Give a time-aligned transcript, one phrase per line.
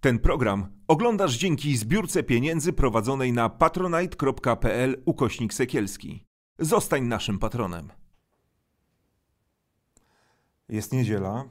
[0.00, 6.24] Ten program oglądasz dzięki zbiórce pieniędzy prowadzonej na patronite.pl ukośnik sekielski.
[6.58, 7.88] Zostań naszym patronem.
[10.68, 11.44] Jest niedziela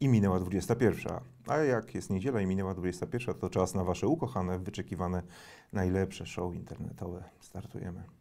[0.00, 1.12] i minęła 21.
[1.46, 5.22] A jak jest niedziela i minęła 21, to czas na Wasze ukochane, wyczekiwane,
[5.72, 7.24] najlepsze show internetowe.
[7.40, 8.17] Startujemy.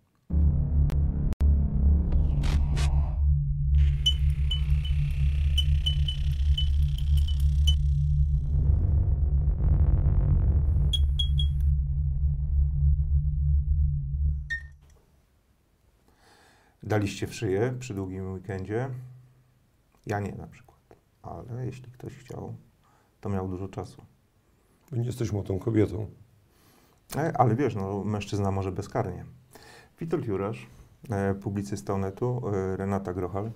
[16.87, 18.89] Daliście w szyję przy długim weekendzie?
[20.05, 20.79] Ja nie na przykład.
[21.21, 22.53] Ale jeśli ktoś chciał,
[23.21, 24.01] to miał dużo czasu.
[24.91, 26.07] Bo nie jesteś młodą kobietą.
[27.15, 29.25] E, Ale wiesz, no, mężczyzna może bezkarnie.
[29.99, 30.67] Witold Jurasz,
[31.09, 33.51] e, publicysta Onetu, e, Renata Grochal, e,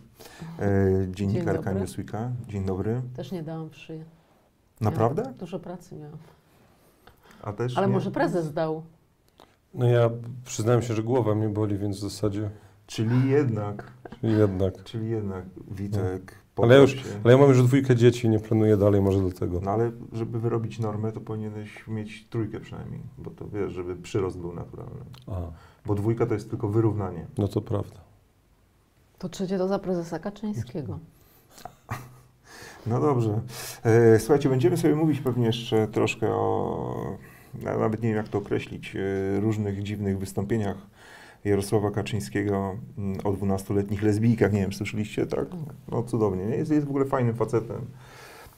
[1.11, 1.79] dziennikarka dobry.
[1.79, 2.31] Newsweeka.
[2.47, 3.01] Dzień dobry.
[3.15, 4.05] Też nie dałam szyję.
[4.81, 5.21] Naprawdę?
[5.21, 6.17] Miałam, dużo pracy miałam.
[7.43, 7.93] A też Ale nie?
[7.93, 8.83] może prezes dał.
[9.73, 10.09] No ja
[10.45, 12.49] przyznałem się, że głowa mnie boli, więc w zasadzie
[12.91, 13.91] Czyli jednak,
[14.23, 14.83] jednak.
[14.83, 18.77] czyli jednak Witek, Ale ja, już, ale ja mam już dwójkę dzieci i nie planuję
[18.77, 19.59] dalej może do tego.
[19.63, 24.37] No ale żeby wyrobić normę, to powinieneś mieć trójkę przynajmniej, bo to wiesz, żeby przyrost
[24.37, 25.01] był naturalny.
[25.27, 25.41] A,
[25.85, 27.27] Bo dwójka to jest tylko wyrównanie.
[27.37, 27.99] no to prawda.
[29.19, 30.99] To trzecie to za prezesa Kaczyńskiego.
[32.87, 33.41] No dobrze.
[33.83, 37.17] E, słuchajcie, będziemy sobie mówić pewnie jeszcze troszkę o,
[37.63, 40.77] nawet nie wiem jak to określić, e, różnych dziwnych wystąpieniach
[41.45, 44.53] Jarosława Kaczyńskiego mm, o 12-letnich lesbijkach.
[44.53, 45.45] Nie wiem, słyszeliście, tak?
[45.91, 46.45] No cudownie.
[46.45, 46.55] Nie?
[46.55, 47.85] Jest, jest w ogóle fajnym facetem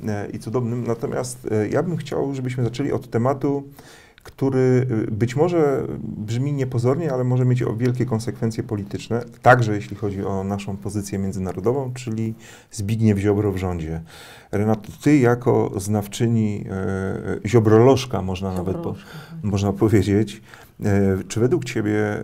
[0.07, 0.87] e, i cudownym.
[0.87, 3.63] Natomiast e, ja bym chciał, żebyśmy zaczęli od tematu,
[4.23, 10.25] który e, być może brzmi niepozornie, ale może mieć wielkie konsekwencje polityczne, także jeśli chodzi
[10.25, 12.33] o naszą pozycję międzynarodową, czyli
[12.71, 14.01] Zbigniew Ziobro w rządzie.
[14.51, 19.09] Renato, ty jako znawczyni e, ziobrolożka, można nawet po, Dobroszka.
[19.43, 20.41] można powiedzieć,
[20.83, 22.23] e, czy według ciebie e,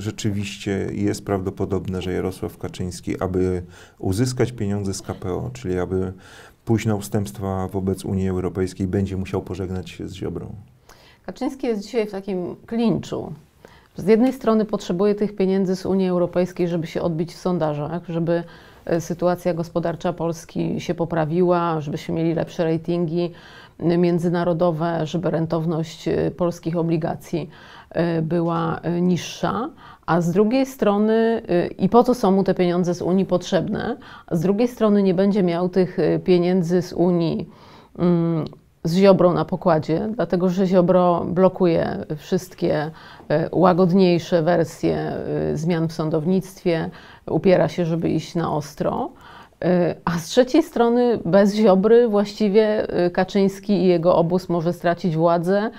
[0.00, 3.62] rzeczywiście jest prawdopodobne, że Jarosław Kaczyński, aby
[3.98, 6.12] uzyskać pieniądze z KPO, czyli aby
[6.64, 10.54] pójść na ustępstwa wobec Unii Europejskiej, będzie musiał pożegnać się z Ziobrą?
[11.26, 13.32] Kaczyński jest dzisiaj w takim klinczu.
[13.96, 18.44] Z jednej strony potrzebuje tych pieniędzy z Unii Europejskiej, żeby się odbić w sondażach, żeby
[18.84, 23.30] e, sytuacja gospodarcza Polski się poprawiła, żebyśmy mieli lepsze ratingi
[23.80, 27.50] międzynarodowe, żeby rentowność e, polskich obligacji
[27.90, 29.70] e, była niższa.
[30.06, 31.42] A z drugiej strony,
[31.78, 33.96] i po co są mu te pieniądze z Unii potrzebne,
[34.26, 37.48] a z drugiej strony nie będzie miał tych pieniędzy z Unii
[38.84, 42.90] z Ziobrą na pokładzie, dlatego że Ziobro blokuje wszystkie
[43.28, 46.90] e, łagodniejsze wersje e, zmian w sądownictwie,
[47.26, 49.10] upiera się, żeby iść na ostro.
[49.64, 55.70] E, A z trzeciej strony, bez Ziobry właściwie Kaczyński i jego obóz może stracić władzę.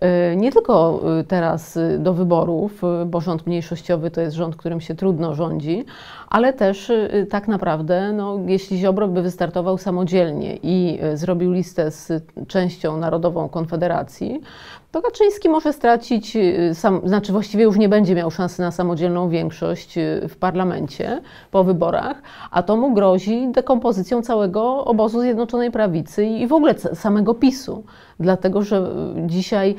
[0.00, 4.80] E, Nie tylko e, teraz e, do wyborów, bo rząd mniejszościowy to jest rząd, którym
[4.80, 5.84] się trudno rządzi,
[6.28, 6.92] ale też
[7.30, 14.40] tak naprawdę, no, jeśli Ziobro by wystartował samodzielnie i zrobił listę z częścią narodową Konfederacji,
[14.90, 19.28] to Kaczyński może stracić, e, sam, znaczy właściwie już nie będzie miał szansy na samodzielną
[19.28, 21.20] większość e, w parlamencie
[21.50, 27.34] po wyborach, a to mu grozi dekompozycją całego obozu Zjednoczonej Prawicy i w ogóle samego
[27.34, 27.84] PiSu.
[28.20, 29.74] Dlatego, że e, dzisiaj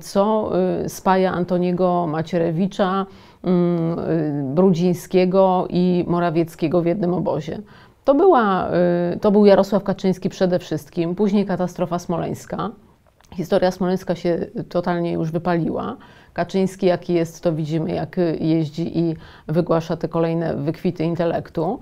[0.00, 0.52] co
[0.88, 3.06] spaja Antoniego Macierewicza,
[3.44, 7.58] mm, y, Brudzińskiego i Morawieckiego w jednym obozie.
[8.04, 8.68] To, była,
[9.14, 12.70] y, to był Jarosław Kaczyński przede wszystkim, później katastrofa smoleńska.
[13.34, 15.96] Historia smoleńska się totalnie już wypaliła.
[16.32, 19.16] Kaczyński, jaki jest, to widzimy, jak jeździ i
[19.48, 21.78] wygłasza te kolejne wykwity intelektu.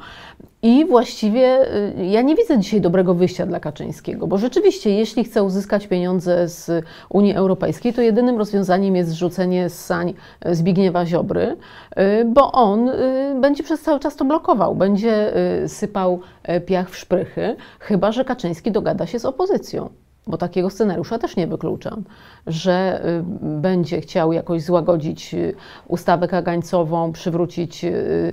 [0.63, 5.43] I właściwie y, ja nie widzę dzisiaj dobrego wyjścia dla Kaczyńskiego, bo rzeczywiście, jeśli chce
[5.43, 10.15] uzyskać pieniądze z Unii Europejskiej, to jedynym rozwiązaniem jest zrzucenie z sań
[10.51, 11.57] Zbigniewa Ziobry,
[11.99, 15.33] y, bo on y, będzie przez cały czas to blokował, będzie
[15.67, 20.02] sypał y, piach w szprychy, chyba że Kaczyński dogada się z opozycją.
[20.27, 22.05] Bo takiego scenariusza też nie wykluczam,
[22.47, 23.25] że y,
[23.61, 25.55] będzie chciał jakoś złagodzić y,
[25.89, 28.33] ustawę kagańcową, przywrócić y,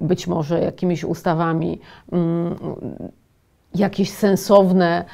[0.00, 1.80] być może jakimiś ustawami
[2.12, 2.56] mm,
[3.74, 5.04] jakieś sensowne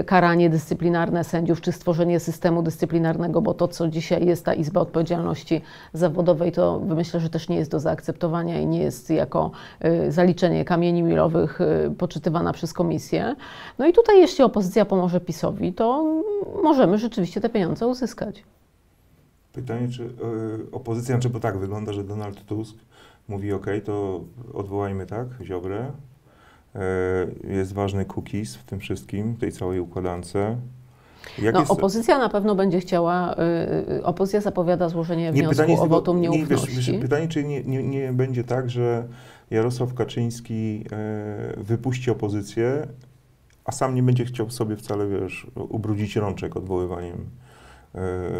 [0.00, 4.80] y, karanie dyscyplinarne sędziów, czy stworzenie systemu dyscyplinarnego, bo to, co dzisiaj jest ta Izba
[4.80, 5.62] Odpowiedzialności
[5.92, 9.50] Zawodowej, to myślę, że też nie jest do zaakceptowania i nie jest jako
[9.84, 13.36] y, zaliczenie kamieni milowych y, poczytywana przez komisję.
[13.78, 16.14] No i tutaj, jeśli opozycja pomoże PiSowi, to
[16.62, 18.44] możemy rzeczywiście te pieniądze uzyskać.
[19.52, 20.10] Pytanie, czy
[20.72, 22.76] opozycja, czy bo tak wygląda, że Donald Tusk
[23.28, 24.24] mówi ok, to
[24.54, 25.92] odwołajmy tak, Ziobrę.
[26.74, 30.34] E, Jest ważny cookies w tym wszystkim, w tej całej układance.
[31.38, 35.80] Jak No, jest- opozycja na pewno będzie chciała, y, y, opozycja zapowiada złożenie wniosku pytanie
[35.80, 36.92] o wotum nie, wiesz, nieufności.
[36.92, 39.04] wiesz, pytanie, czy nie, nie, nie będzie tak, że
[39.50, 42.86] Jarosław Kaczyński e, wypuści opozycję,
[43.64, 47.26] a sam nie będzie chciał sobie wcale, wiesz, ubrudzić rączek odwoływaniem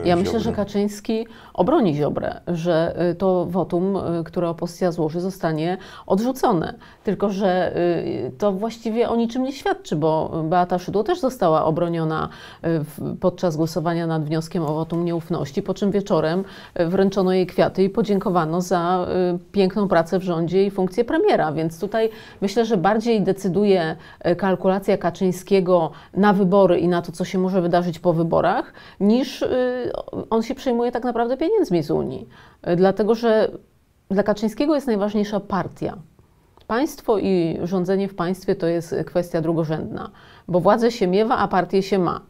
[0.04, 0.52] Ja myślę, że.
[0.52, 6.74] Kaczyński obroni Ziobrę, że y, to wotum, y, które opozycja złoży, zostanie odrzucone.
[7.04, 12.28] Tylko, że y, to właściwie o niczym nie świadczy, bo Beata Szydło też została obroniona
[13.20, 18.60] podczas głosowania nad wnioskiem o wotum nieufności, po czym wieczorem wręczono jej kwiaty i podziękowano
[18.60, 19.06] za
[19.52, 21.52] piękną pracę w rządzie i funkcję premiera.
[21.52, 22.10] Więc tutaj
[22.40, 23.96] myślę, że bardziej decyduje
[24.36, 29.43] kalkulacja Kaczyńskiego na wybory i na to, co się może wydarzyć po wyborach, niż
[30.30, 32.28] on się przejmuje tak naprawdę pieniędzmi z Unii.
[32.68, 33.50] Y, Dlatego, że
[34.10, 35.96] dla Kaczyńskiego jest najważniejsza partia.
[36.66, 40.10] Państwo i rządzenie w państwie to jest kwestia drugorzędna,
[40.48, 42.20] bo władzę się miewa, a partię się ma.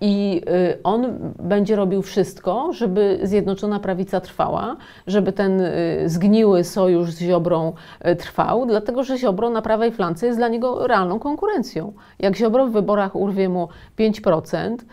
[0.00, 4.76] I y, on będzie robił wszystko, żeby Zjednoczona Prawica trwała,
[5.06, 7.72] żeby ten y, zgniły sojusz z Ziobrą
[8.06, 11.92] y, trwał, dlatego że Ziobro na prawej flance jest dla niego realną konkurencją.
[12.18, 13.68] Jak Ziobro w wyborach urwie mu
[13.98, 14.84] 5% y,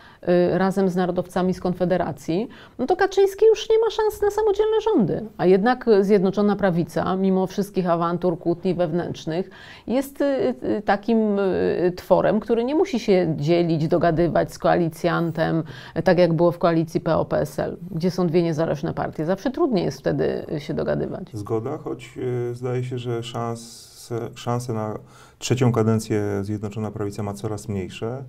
[0.52, 2.48] razem z narodowcami z Konfederacji,
[2.78, 5.26] no to Kaczyński już nie ma szans na samodzielne rządy.
[5.38, 9.50] A jednak Zjednoczona Prawica, mimo wszystkich awantur, kłótni wewnętrznych,
[9.86, 15.62] jest y, y, takim y, tworem, który nie musi się dzielić, dogadywać z koalicjantem,
[15.96, 19.26] y, tak jak było w koalicji PO-PSL, gdzie są dwie niezależne partie.
[19.26, 21.28] Zawsze trudniej jest wtedy y, się dogadywać.
[21.32, 22.18] Zgoda, choć
[22.52, 24.98] zdaje się, że szanse, szanse na
[25.38, 28.24] trzecią kadencję Zjednoczona Prawica ma coraz mniejsze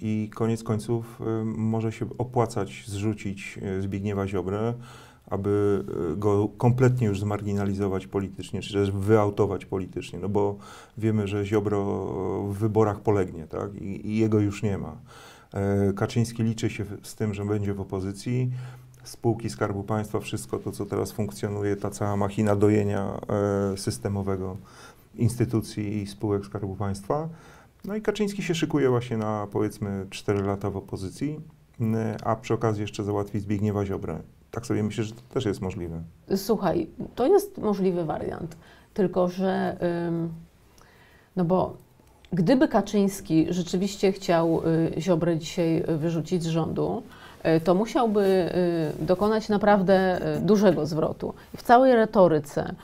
[0.00, 4.74] i koniec końców e, może się opłacać zrzucić e, Zbigniewa Ziobrę,
[5.26, 10.56] aby e, go kompletnie już zmarginalizować politycznie, czy też wyautować politycznie, no bo
[10.98, 11.84] wiemy, że Ziobro
[12.48, 14.96] w wyborach polegnie, tak, i, i jego już nie ma.
[15.54, 18.50] E, Kaczyński liczy się z tym, że będzie w opozycji,
[19.04, 23.20] spółki Skarbu Państwa, wszystko to, co teraz funkcjonuje, ta cała machina dojenia
[23.72, 24.56] e, systemowego
[25.14, 27.28] instytucji i spółek Skarbu Państwa.
[27.84, 31.40] No i Kaczyński się szykuje właśnie na powiedzmy 4 lata w opozycji,
[31.80, 34.18] n- a przy okazji jeszcze załatwi Zbigniewa Ziobrę.
[34.50, 36.02] Tak sobie myślę, że to też jest możliwe.
[36.36, 38.56] Słuchaj, to jest możliwy wariant,
[38.94, 39.76] tylko że
[41.36, 41.76] no bo
[42.32, 47.02] gdyby Kaczyński rzeczywiście chciał y, Ziobrę dzisiaj y, wyrzucić z rządu,
[47.64, 48.50] to musiałby
[49.00, 51.34] y, dokonać naprawdę y, dużego zwrotu.
[51.56, 52.74] W całej retoryce,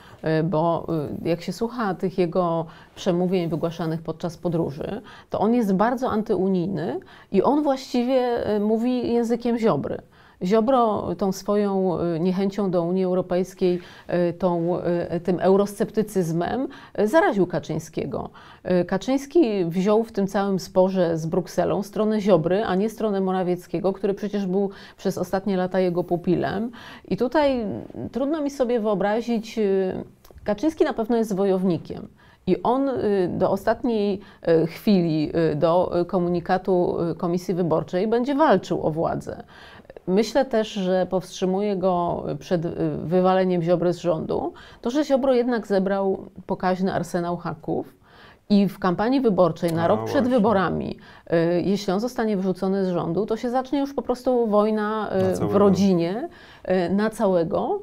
[0.43, 0.87] bo
[1.25, 2.65] jak się słucha tych jego
[2.95, 6.99] przemówień wygłaszanych podczas podróży, to on jest bardzo antyunijny
[7.31, 9.97] i on właściwie mówi językiem Ziobry.
[10.43, 13.79] Ziobro tą swoją y, niechęcią do Unii Europejskiej,
[14.29, 14.79] y, tą,
[15.15, 16.67] y, tym eurosceptycyzmem
[17.03, 18.29] zaraził Kaczyńskiego.
[18.87, 24.13] Kaczyński wziął w tym całym sporze z Brukselą stronę Ziobry, a nie stronę Morawieckiego, który
[24.13, 26.71] przecież był przez ostatnie lata jego pupilem.
[27.07, 27.65] I tutaj
[28.11, 29.59] trudno mi sobie wyobrazić,
[30.43, 32.07] Kaczyński na pewno jest wojownikiem.
[32.47, 32.89] I on
[33.29, 34.19] do ostatniej
[34.67, 39.43] chwili, do komunikatu Komisji Wyborczej będzie walczył o władzę.
[40.07, 42.71] Myślę też, że powstrzymuje go przed y,
[43.03, 48.01] wywaleniem Ziobry z rządu, to że Ziobro jednak zebrał pokaźny arsenał haków
[48.49, 50.37] i w kampanii wyborczej na A, rok przed właśnie.
[50.37, 50.97] wyborami,
[51.33, 55.09] y, jeśli on zostanie wyrzucony z rządu, to się zacznie już po prostu wojna
[55.41, 56.29] y, w rodzinie
[56.69, 57.81] y, na całego.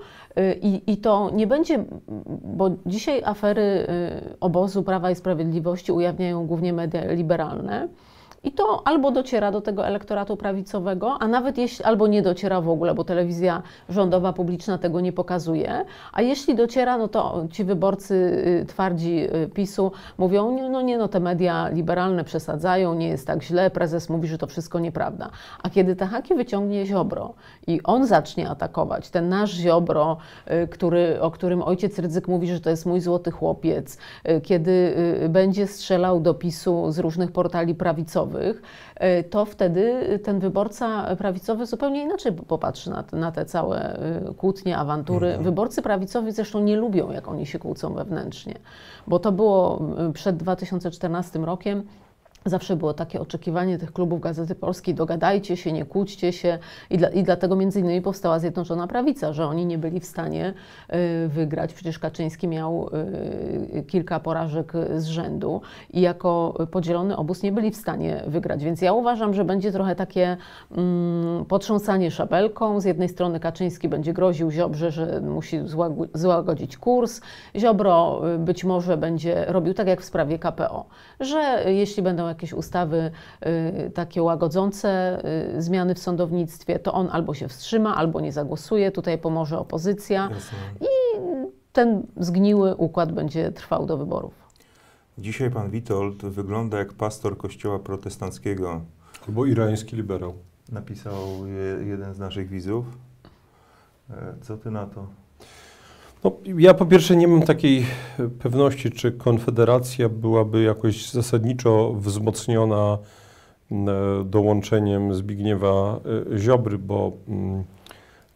[0.62, 1.84] I, I to nie będzie,
[2.44, 3.86] bo dzisiaj afery
[4.40, 7.88] obozu Prawa i Sprawiedliwości ujawniają głównie media liberalne.
[8.44, 12.68] I to albo dociera do tego elektoratu prawicowego, a nawet jeśli albo nie dociera w
[12.68, 15.84] ogóle, bo telewizja rządowa, publiczna tego nie pokazuje.
[16.12, 18.14] A jeśli dociera, no to ci wyborcy
[18.62, 23.42] y, twardzi y, PiSu mówią, no nie, no te media liberalne przesadzają, nie jest tak
[23.42, 25.30] źle, prezes mówi, że to wszystko nieprawda.
[25.62, 27.34] A kiedy te haki wyciągnie Ziobro
[27.66, 30.16] i on zacznie atakować, ten nasz Ziobro,
[30.50, 33.98] y, który, o którym ojciec Rydzyk mówi, że to jest mój złoty chłopiec,
[34.42, 34.94] kiedy
[35.28, 42.02] będzie strzelał do PiSu z różnych portali prawicowych, y, to wtedy ten wyborca prawicowy zupełnie
[42.02, 43.98] inaczej popatrzy na te, na te całe
[44.30, 45.38] y, kłótnie, awantury.
[45.40, 48.54] Wyborcy prawicowi zresztą nie lubią, jak oni się kłócą wewnętrznie,
[49.06, 49.82] bo to było
[50.14, 51.82] przed 2014 rokiem.
[52.44, 56.58] Zawsze było takie oczekiwanie tych klubów Gazety Polskiej, dogadajcie się, nie kłóćcie się
[56.90, 60.54] i, dla, i dlatego między innymi powstała Zjednoczona Prawica, że oni nie byli w stanie
[61.24, 61.74] y, wygrać.
[61.74, 62.90] Przecież Kaczyński miał
[63.74, 68.64] y, kilka porażek z rzędu i jako podzielony obóz nie byli w stanie wygrać.
[68.64, 70.36] Więc ja uważam, że będzie trochę takie
[70.76, 72.80] mm, potrząsanie szabelką.
[72.80, 75.60] Z jednej strony Kaczyński będzie groził Ziobrze, że musi
[76.14, 77.20] złagodzić kurs.
[77.56, 80.86] Ziobro y, być może będzie robił tak jak w sprawie KPO,
[81.20, 83.10] że jeśli będą jakieś ustawy
[83.86, 85.22] y, takie łagodzące
[85.56, 90.28] y, zmiany w sądownictwie, to on albo się wstrzyma, albo nie zagłosuje, tutaj pomoże opozycja.
[90.34, 90.58] Jasne.
[91.72, 94.48] Ten zgniły układ będzie trwał do wyborów.
[95.18, 98.80] Dzisiaj pan Witold wygląda jak pastor kościoła protestanckiego.
[99.28, 100.34] Albo irański liberał.
[100.72, 102.86] Napisał je, jeden z naszych widzów.
[104.10, 105.06] E, Co ty na to?
[106.24, 107.86] No, ja po pierwsze nie mam takiej
[108.38, 112.98] pewności, czy Konfederacja byłaby jakoś zasadniczo wzmocniona
[113.72, 113.92] m, e,
[114.24, 116.00] dołączeniem Zbigniewa
[116.34, 117.64] e, Ziobry, bo mm,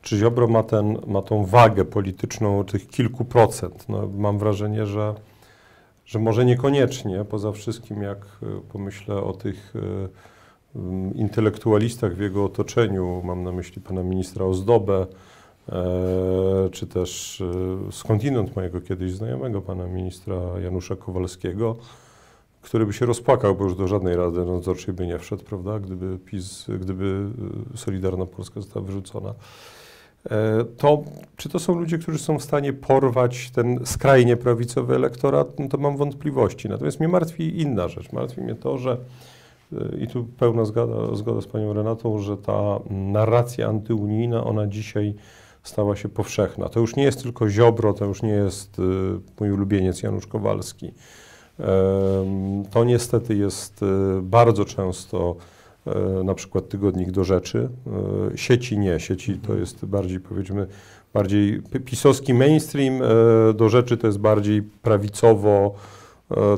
[0.03, 3.89] czy Ziobro ma, ten, ma tą wagę polityczną tych kilku procent?
[3.89, 5.15] No, mam wrażenie, że,
[6.07, 12.45] że może niekoniecznie, poza wszystkim jak e, pomyślę o tych e, m, intelektualistach w jego
[12.45, 15.07] otoczeniu, mam na myśli pana ministra Ozdobę,
[16.73, 17.41] czy też
[17.89, 21.77] e, skądinąd mojego kiedyś znajomego, pana ministra Janusza Kowalskiego,
[22.63, 26.19] który by się rozpłakał, bo już do żadnej rady nadzorczej by nie wszedł, prawda, gdyby
[26.19, 27.27] PiS, gdyby
[27.75, 29.35] e, Solidarna Polska została wyrzucona.
[30.31, 31.03] E, To,
[31.37, 35.79] czy to są ludzie, którzy są w stanie porwać ten skrajnie prawicowy elektorat, no to
[35.79, 36.69] mam wątpliwości.
[36.69, 38.13] Natomiast mnie martwi inna rzecz.
[38.13, 38.97] Martwi mnie to, że
[39.73, 45.15] e, i tu pełna zgoda, zgoda z panią Renatą, że ta narracja antyunijna, ona dzisiaj
[45.63, 46.69] stała się powszechna.
[46.69, 48.83] To już nie jest tylko Ziobro, to już nie jest y,
[49.41, 50.95] mój ulubieniec Janusz Kowalski.
[52.71, 53.87] To niestety jest y,
[54.23, 55.37] bardzo często
[56.21, 57.69] y, na przykład tygodnik do rzeczy.
[58.35, 60.67] Sieci nie, sieci to jest bardziej powiedzmy
[61.15, 63.01] bardziej pi- pisowski mainstream,
[63.55, 65.75] do rzeczy to jest bardziej prawicowo,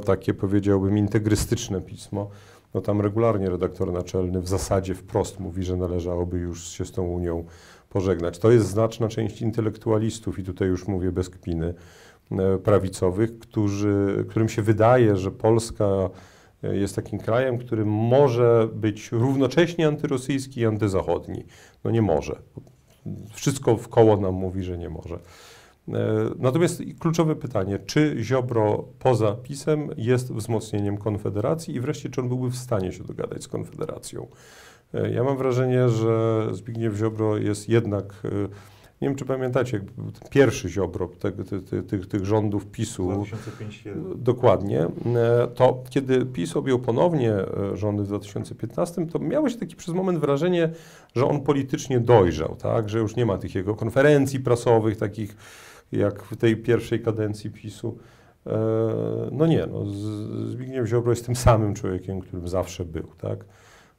[0.04, 2.30] takie powiedziałbym integrystyczne pismo.
[2.74, 7.02] No tam regularnie redaktor naczelny w zasadzie wprost mówi, że należałoby już się z tą
[7.02, 7.44] Unią
[7.88, 8.38] pożegnać.
[8.38, 11.74] To jest znaczna część intelektualistów, i tutaj już mówię bez kpiny,
[12.32, 16.10] e, prawicowych, którzy, którym się wydaje, że Polska
[16.64, 21.44] e, jest takim krajem, który może być równocześnie antyrosyjski i antyzachodni.
[21.84, 22.42] No nie może.
[23.32, 25.18] Wszystko w koło nam mówi, że nie może.
[25.88, 32.28] E, Natomiast kluczowe pytanie, czy Ziobro poza PiSem jest wzmocnieniem Konfederacji i wreszcie, czy on
[32.28, 34.26] byłby w stanie się dogadać z Konfederacją?
[34.94, 38.28] E, Ja mam wrażenie, że Zbigniew Ziobro jest jednak, e,
[39.02, 39.80] nie wiem czy pamiętacie,
[40.30, 41.08] pierwszy Ziobro
[41.88, 43.84] tych, tych rządów PiSu, 2005
[44.16, 44.86] Dokładnie.
[45.54, 47.34] To kiedy PiS objął ponownie
[47.74, 50.70] rządy w 2015, to miało się taki przez moment wrażenie,
[51.16, 52.88] że on politycznie dojrzał, tak?
[52.88, 55.36] że już nie ma tych jego konferencji prasowych, takich
[55.98, 57.98] jak w tej pierwszej kadencji PiSu.
[58.46, 58.58] E,
[59.32, 59.86] No nie, no,
[60.50, 63.06] Zbigniew Ziobro jest tym samym człowiekiem, którym zawsze był.
[63.18, 63.44] Tak?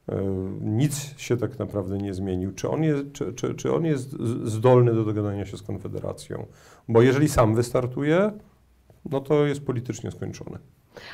[0.09, 0.15] E,
[0.61, 2.51] Nic się tak naprawdę nie zmienił.
[2.53, 4.11] Czy on jest, czy, czy, czy on jest
[4.43, 6.45] zdolny do dogadania się z Konfederacją?
[6.87, 8.31] Bo jeżeli sam wystartuje,
[9.09, 10.59] no to jest politycznie skończone.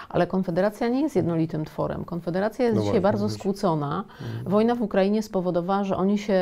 [0.10, 2.06] Ale Konfederacja nie jest jednolitym tworem.
[2.06, 3.38] Konfederacja jest No dzisiaj bardzo wiesz.
[3.38, 4.04] skłócona.
[4.22, 4.52] Mhm.
[4.52, 6.34] Wojna w Ukrainie spowodowała, że oni się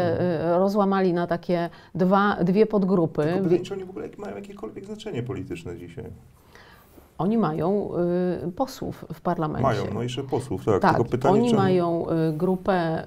[0.56, 3.24] y, rozłamali na takie dwa, dwie podgrupy.
[3.24, 6.06] Tylko pytanie, czy oni w ogóle mają jakiekolwiek znaczenie polityczne dzisiaj?
[7.18, 7.90] Oni mają
[8.48, 9.64] y, posłów w parlamencie.
[9.64, 10.82] Mają, no jeszcze posłów, tak.
[10.82, 13.04] Tak, Tylko pytanie, oni czy mają y, grupę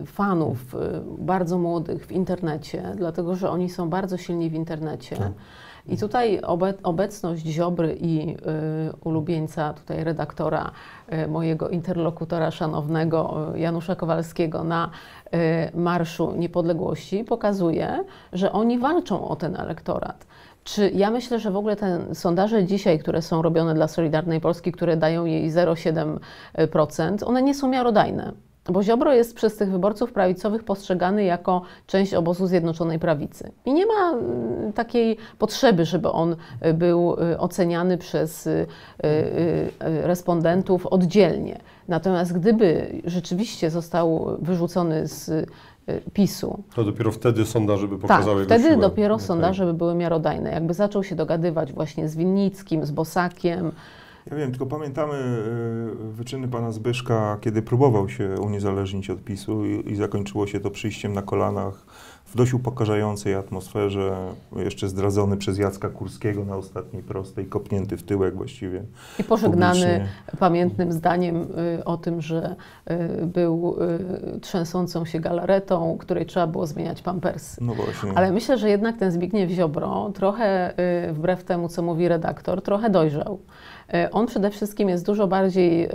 [0.00, 0.78] y, fanów y,
[1.18, 5.16] bardzo młodych w internecie, dlatego że oni są bardzo silni w internecie.
[5.16, 5.32] Tak.
[5.86, 8.36] I tutaj obe, obecność Ziobry i y,
[9.04, 10.70] ulubieńca, tutaj redaktora,
[11.12, 14.90] y, mojego interlokutora szanownego y, Janusza Kowalskiego na
[15.74, 20.26] Marszu Niepodległości pokazuje, że oni walczą o ten elektorat.
[20.64, 24.72] Czy ja myślę, że w ogóle te sondaże dzisiaj, które są robione dla Solidarnej Polski,
[24.72, 28.32] które dają jej 0,7%, one nie są miarodajne.
[28.68, 33.52] Bo Ziobro jest przez tych wyborców prawicowych postrzegany jako część obozu Zjednoczonej Prawicy.
[33.64, 36.36] I nie ma mm, takiej potrzeby, żeby on
[36.66, 38.66] y, był y, oceniany przez y,
[39.80, 41.60] respondentów oddzielnie.
[41.88, 45.50] Natomiast gdyby rzeczywiście został wyrzucony z
[46.12, 48.88] PiSu, To dopiero wtedy sondaże by pokazały tak, jego wtedy siłę.
[48.88, 49.26] dopiero Okej.
[49.26, 50.50] sondaże by były miarodajne.
[50.50, 53.72] Jakby zaczął się dogadywać właśnie z Winnickim, z Bosakiem.
[54.26, 59.90] Ja wiem, tylko pamiętamy y, wyczyny pana Zbyszka, kiedy próbował się uniezależnić od PiSu i,
[59.90, 61.86] i zakończyło się to przyjściem na kolanach
[62.30, 64.16] w dość upokarzającej atmosferze,
[64.56, 68.82] jeszcze zdradzony przez Jacka Kurskiego na ostatniej prostej, kopnięty w tyłek właściwie.
[69.18, 70.08] I pożegnany publicznie.
[70.38, 71.36] pamiętnym zdaniem
[71.78, 72.56] y, o tym, że
[72.90, 73.76] y, był
[74.36, 77.64] y, trzęsącą się galaretą, której trzeba było zmieniać pampersy.
[77.64, 78.12] No właśnie.
[78.14, 80.74] Ale myślę, że jednak ten Zbigniew Ziobro, trochę
[81.12, 83.38] wbrew temu, co mówi redaktor, trochę dojrzał.
[84.12, 85.88] On przede wszystkim jest dużo bardziej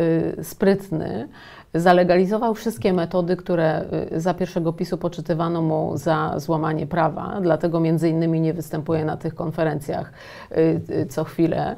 [0.44, 1.28] sprytny,
[1.76, 8.10] zalegalizował wszystkie metody, które y, za pierwszego PiSu poczytywano mu za złamanie prawa, dlatego między
[8.10, 10.14] innymi nie występuje na tych konferencjach
[10.52, 11.76] y, y, co chwilę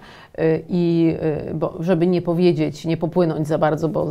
[0.70, 1.16] i
[1.54, 4.08] bo, żeby nie powiedzieć, nie popłynąć za bardzo, bo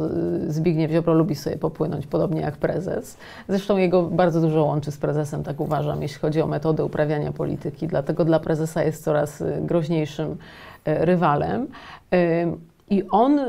[0.49, 3.17] Zbigniew Ziobro lubi sobie popłynąć, podobnie jak prezes.
[3.49, 7.87] Zresztą jego bardzo dużo łączy z prezesem, tak uważam, jeśli chodzi o metodę uprawiania polityki,
[7.87, 10.37] dlatego dla prezesa jest coraz groźniejszym
[10.85, 11.67] rywalem.
[12.91, 13.41] I on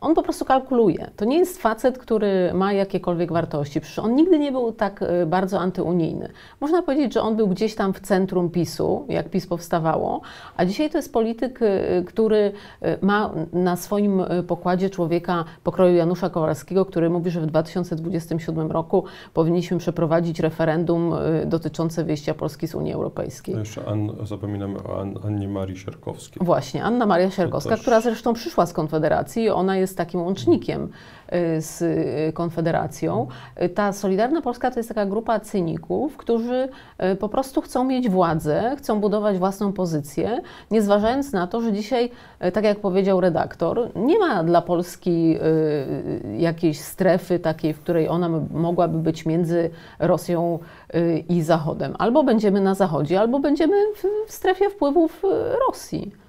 [0.00, 1.10] on po prostu kalkuluje.
[1.16, 3.80] To nie jest facet, który ma jakiekolwiek wartości.
[3.80, 6.28] Przecież on nigdy nie był tak y, bardzo antyunijny.
[6.60, 10.20] Można powiedzieć, że on był gdzieś tam w centrum PiSu, jak PiS powstawało,
[10.56, 12.36] a dzisiaj to jest polityk, y, który
[12.82, 19.04] y, ma na swoim pokładzie człowieka pokroju Janusza Kowalskiego, który mówi, że w 2027 roku
[19.34, 21.14] powinniśmy przeprowadzić referendum
[21.46, 23.54] dotyczące wyjścia Polski z Unii Europejskiej.
[23.54, 26.42] No jeszcze An, zapominamy o An, Annie Marii Sierkowskiej.
[26.46, 31.62] Właśnie, Anna Maria Sierkowska, też- która zresztą przyszła z Konfederacji, ona jest takim łącznikiem y,
[31.62, 33.26] z y, Konfederacją.
[33.62, 36.68] Y, Ta Solidarna Polska to jest taka grupa cyników, którzy
[37.20, 42.10] po prostu chcą mieć władzę, chcą budować własną pozycję, nie zważając na to, że dzisiaj,
[42.52, 45.38] tak jak powiedział redaktor, nie ma dla Polski
[46.38, 50.58] jakiejś strefy takiej, w której ona mogłaby być między Rosją
[51.28, 51.94] i Zachodem.
[51.98, 53.76] Albo będziemy na Zachodzie, albo będziemy
[54.26, 55.22] w, strefie wpływów
[55.68, 56.19] Rosji.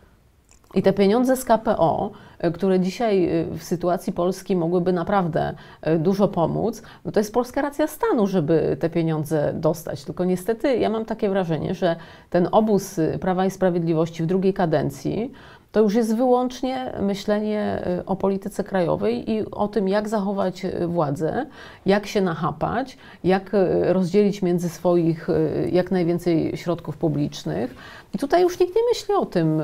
[0.75, 2.11] I te pieniądze z KPO,
[2.45, 5.53] y, które dzisiaj y, w sytuacji Polski mogłyby naprawdę
[5.87, 10.03] y, dużo pomóc, no to jest polska racja stanu, żeby te pieniądze dostać.
[10.03, 11.95] Tylko niestety ja mam takie wrażenie, że
[12.29, 15.31] ten obóz Prawa i Sprawiedliwości w drugiej kadencji
[15.71, 20.87] to już jest wyłącznie myślenie y, o polityce krajowej i o tym, jak zachować y,
[20.87, 21.45] władzę,
[21.85, 25.27] jak się nachapać, jak y, rozdzielić między swoich
[25.71, 27.75] jak najwięcej środków publicznych.
[28.13, 29.61] I tutaj już nikt nie myśli o tym,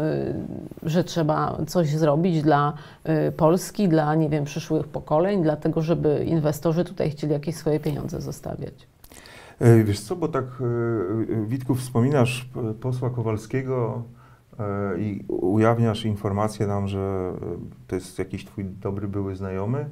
[0.83, 2.73] że trzeba coś zrobić dla
[3.37, 8.87] Polski, dla, nie wiem, przyszłych pokoleń, dlatego żeby inwestorzy tutaj chcieli jakieś swoje pieniądze zostawiać.
[9.59, 10.63] E, Wiesz co, bo tak e,
[11.33, 12.49] e, Witku wspominasz
[12.81, 14.03] posła Kowalskiego
[14.99, 19.85] i ujawniasz informację nam, że e, to jest jakiś twój dobry były znajomy.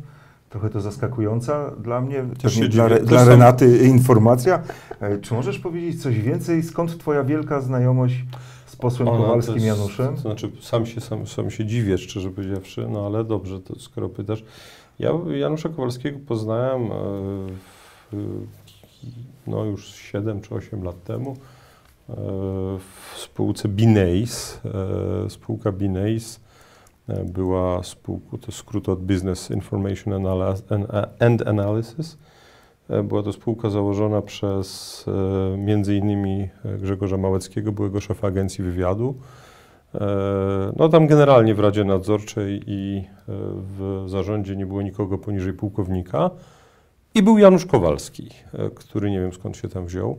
[0.50, 2.84] Trochę to zaskakująca dla mnie, Też dla, dziwię.
[2.84, 4.64] Re- Też dla sam- Renaty informacja.
[5.00, 6.64] E, Czy możesz powiedzieć coś więcej?
[6.64, 8.16] Skąd twoja wielka znajomość
[8.66, 10.16] z posłem Ona Kowalskim jest- Januszem?
[10.16, 14.10] To znaczy, sam się, sam, sam się dziwię, szczerze powiedziawszy, no ale dobrze, to skoro
[14.10, 14.44] pytasz.
[15.00, 18.18] Ja Janusza Kowalskiego poznałem e,
[19.48, 21.55] no już 7 czy 8 lat temu e,
[22.10, 24.62] w spółce Bineis.
[25.26, 26.40] E, Spółka Bineis
[27.10, 30.14] e, była spółką, to skrót od Business Information
[31.20, 32.18] and Analysis.
[32.90, 35.58] E, Była to spółka założona przez e,
[36.78, 39.16] Grzegorza Małeckiego, byłego szefa agencji wywiadu.
[40.76, 46.30] No tam generalnie w Radzie Nadzorczej i w zarządzie nie było nikogo poniżej pułkownika.
[47.14, 48.30] I był Janusz Kowalski,
[48.76, 50.18] który nie wiem skąd się tam wziął.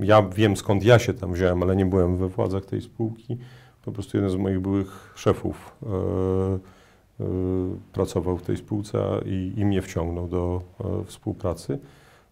[0.00, 3.38] Ja wiem skąd ja się tam wziąłem, ale nie byłem we władzach tej spółki.
[3.84, 5.86] Po prostu jeden z moich byłych szefów e,
[7.20, 7.24] e,
[7.92, 11.78] pracował w tej spółce i, i mnie wciągnął do e, współpracy.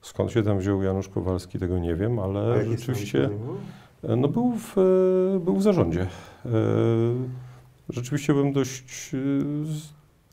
[0.00, 3.30] Skąd się tam wziął Janusz Kowalski, tego nie wiem, A ale jakie rzeczywiście
[4.16, 4.74] no był, w,
[5.44, 6.06] był w zarządzie.
[7.88, 9.12] Rzeczywiście byłem dość,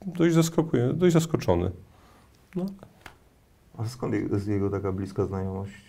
[0.06, 0.36] dość,
[0.94, 1.72] dość zaskoczony.
[2.56, 2.66] No,
[3.78, 5.89] A skąd jest jego taka bliska znajomość?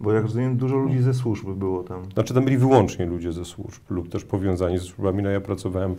[0.00, 2.04] Bo jak rozumiem, dużo ludzi ze służby było tam.
[2.14, 5.22] Znaczy tam byli wyłącznie ludzie ze służb lub też powiązani ze służbami.
[5.22, 5.94] No ja pracowałem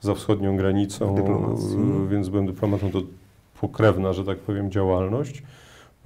[0.00, 1.76] za wschodnią granicą, dyplomacji.
[2.04, 3.02] e, więc byłem dyplomatą, to
[3.60, 5.42] pokrewna, że tak powiem, działalność.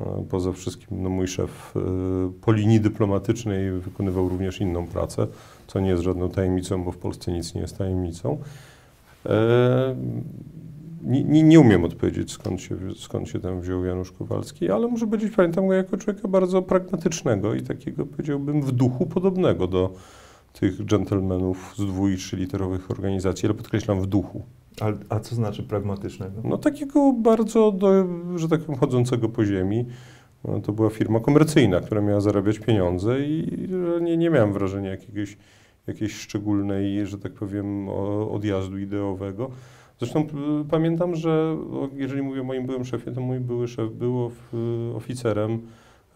[0.01, 1.81] E, Poza wszystkim no, mój szef e,
[2.41, 5.27] po linii dyplomatycznej wykonywał również inną pracę,
[5.67, 8.39] co nie jest żadną tajemnicą, bo w Polsce nic nie jest tajemnicą.
[11.03, 15.37] Nie, nie, umiem odpowiedzieć, skąd się, skąd się tam wziął Janusz Kowalski, ale muszę powiedzieć,
[15.37, 19.93] pamiętam go jako człowieka bardzo pragmatycznego i takiego, powiedziałbym, w duchu podobnego do
[20.53, 24.43] tych dżentelmenów z dwu- i trzyliterowych organizacji, ale podkreślam w duchu.
[24.81, 26.41] A, a co znaczy pragmatycznego?
[26.45, 29.87] No takiego bardzo, do, że tak powiem, chodzącego po ziemi.
[30.45, 33.69] No, to była firma komercyjna, która miała zarabiać pieniądze i
[34.01, 35.39] nie, nie miałem wrażenia jakiegoś,
[35.87, 37.89] jakiejś szczególnej, że tak powiem,
[38.31, 39.51] odjazdu ideowego.
[40.01, 40.27] Zresztą
[40.71, 41.57] pamiętam, że
[41.93, 44.53] jeżeli mówię o moim byłym szefie, to mój były szef był of,
[44.95, 45.61] oficerem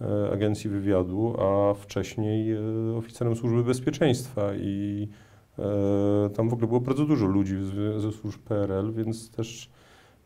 [0.00, 2.58] e, agencji wywiadu, a wcześniej e,
[2.96, 5.08] oficerem służby bezpieczeństwa i
[5.58, 7.56] e, tam w ogóle było bardzo dużo ludzi
[7.96, 9.70] ze służb PRL, więc też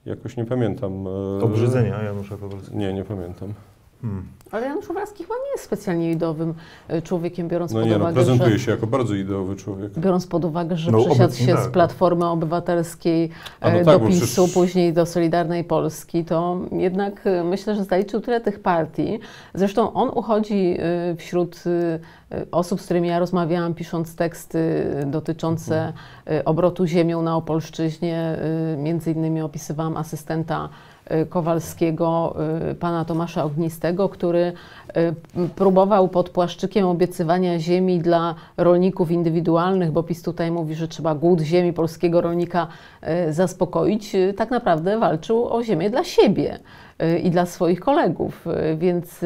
[0.06, 1.06] jakoś nie pamiętam.
[1.42, 2.78] Obrzydzenia Janusza Kowalskiego.
[2.78, 3.54] Nie, nie pamiętam.
[4.02, 4.22] Hmm.
[4.52, 6.54] Ale Janusz Kowalski chyba nie jest specjalnie ideowym
[6.88, 8.64] e, człowiekiem, biorąc No pod nie, no uwagę, prezentuje że...
[8.64, 9.98] się jako bardzo ideowy człowiek.
[9.98, 11.72] Biorąc pod uwagę, że No, przesiadł się tak, z no.
[11.72, 13.30] Platformy Obywatelskiej
[13.62, 17.74] no e, tak, do bo PiSu, przecież- później do Solidarnej Polski, to jednak e, myślę,
[17.76, 19.18] że zaliczył tyle tych partii.
[19.54, 20.76] Zresztą on uchodzi
[21.16, 21.64] wśród
[22.50, 25.92] osób, z którymi ja rozmawiałam, pisząc teksty dotyczące
[26.26, 26.42] Mhm.
[26.44, 28.36] obrotu ziemią na Opolszczyźnie.
[28.76, 30.68] Między innymi opisywałam asystenta
[31.28, 32.36] Kowalskiego,
[32.70, 34.52] e, pana Tomasza Ognistego, który
[34.94, 35.14] m,
[35.56, 41.40] próbował pod płaszczykiem obiecywania ziemi dla rolników indywidualnych, bo PiS tutaj mówi, że trzeba głód
[41.40, 42.66] ziemi polskiego rolnika
[43.30, 46.58] zaspokoić, tak naprawdę walczył o ziemię dla siebie
[47.22, 48.46] i dla swoich kolegów.
[48.76, 49.24] Więc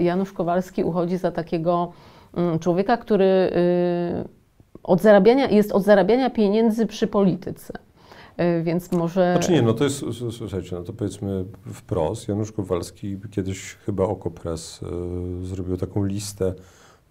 [0.00, 1.92] Janusz Kowalski uchodzi za takiego
[2.36, 3.50] mm, człowieka, który
[4.82, 7.72] od zarabiania, jest od zarabiania pieniędzy przy polityce.
[8.36, 9.32] E, Więc może.
[9.32, 14.80] Znaczy nie, no to jest, słuchajcie, no to powiedzmy wprost, Janusz Kowalski kiedyś chyba Okopres
[15.42, 16.54] y, zrobił taką listę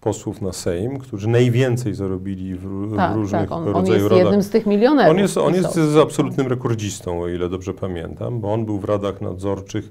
[0.01, 3.87] posłów na Sejm, którzy najwięcej zarobili w, ró- w tak, różnych tak, on, on rodzajach
[4.01, 4.25] jest rodach.
[4.25, 5.11] jednym z tych milionerów.
[5.11, 9.21] On jest, on jest absolutnym rekordzistą, o ile dobrze pamiętam, bo on był w radach
[9.21, 9.89] nadzorczych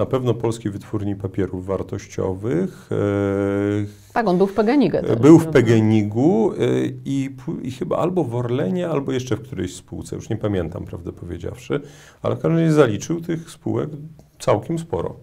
[0.00, 2.88] na pewno Polskiej Wytwórni Papierów Wartościowych.
[2.92, 4.92] e, Tak, on był w PGNiG.
[4.92, 5.46] też, Był w?
[5.46, 7.30] PGNiG-u y, i,
[7.62, 11.80] i chyba albo w Orlenie, albo jeszcze w którejś spółce, już nie pamiętam, prawdę powiedziawszy,
[12.22, 13.90] ale w każdym razie zaliczył tych spółek
[14.38, 15.16] całkiem sporo.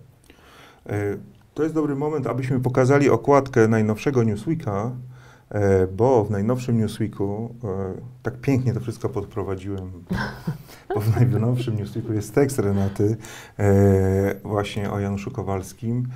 [0.86, 1.18] E,
[1.54, 4.92] To jest dobry moment, abyśmy pokazali okładkę najnowszego Newsweeka, e,
[5.92, 7.68] bo w najnowszym Newsweeku, e,
[8.24, 9.92] tak pięknie to wszystko podprowadziłem,
[10.96, 13.18] bo w najnowszym Newsweeku jest tekst Renaty
[13.60, 16.08] e, właśnie o Januszu Kowalskim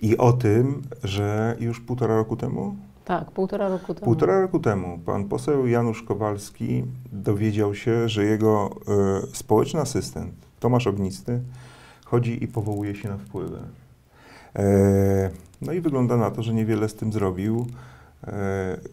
[0.00, 4.04] i o tym, że już półtora roku temu, Tak, półtora roku temu.
[4.04, 8.70] Półtora roku temu pan poseł Janusz Kowalski dowiedział się, że jego
[9.22, 11.40] e, społeczny asystent Tomasz Ognisty
[12.04, 13.58] chodzi i powołuje się na wpływy.
[14.56, 15.30] E,
[15.62, 18.05] no i wygląda na to, że niewiele z tym zrobił e,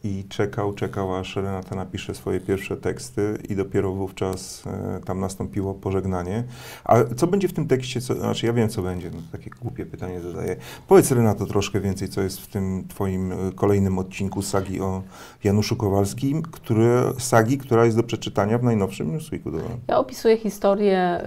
[0.04, 5.74] i czekał, czekał, aż Renata napisze swoje pierwsze teksty i dopiero wówczas e, tam nastąpiło
[5.74, 6.44] pożegnanie.
[6.86, 9.86] A co będzie w tym tekście, co, znaczy ja wiem, co będzie, no, takie głupie
[9.86, 10.56] pytanie zadaję.
[10.88, 15.04] Powiedz Renato troszkę więcej, co jest w tym twoim e, kolejnym odcinku sagi o
[15.44, 19.52] Januszu Kowalskim, który, sagi, która jest do przeczytania w najnowszym Newsweeku.
[19.88, 21.22] Ja opisuję historię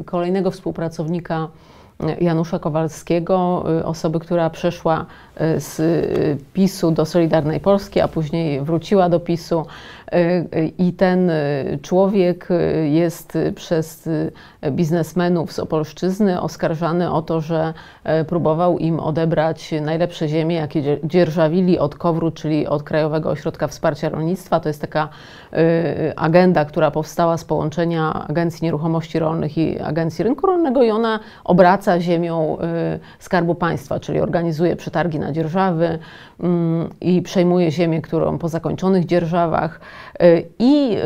[0.00, 1.48] y, kolejnego współpracownika
[2.20, 5.06] Janusza Kowalskiego, y, osoby, która przeszła
[5.56, 9.66] y, z y, PiSu do Solidarnej Polski, a później wróciła do PiSu.
[10.78, 14.32] I ten y, człowiek y, jest przez y,
[14.70, 17.74] biznesmenów z Opolszczyzny oskarżany o to, że
[18.20, 23.66] y, próbował im odebrać najlepsze ziemie, jakie dzie- dzierżawili od KOWR-u, czyli od Krajowego Ośrodka
[23.66, 24.60] Wsparcia Rolnictwa.
[24.60, 25.08] To jest taka
[26.16, 32.00] agenda, która powstała z połączenia Agencji Nieruchomości Rolnych i Agencji Rynku Rolnego i ona obraca
[32.00, 32.56] ziemią
[33.18, 35.98] Skarbu Państwa, czyli organizuje przetargi na dzierżawy
[37.00, 39.80] i przejmuje ziemię, którą po zakończonych dzierżawach.
[40.22, 40.98] Y, I y,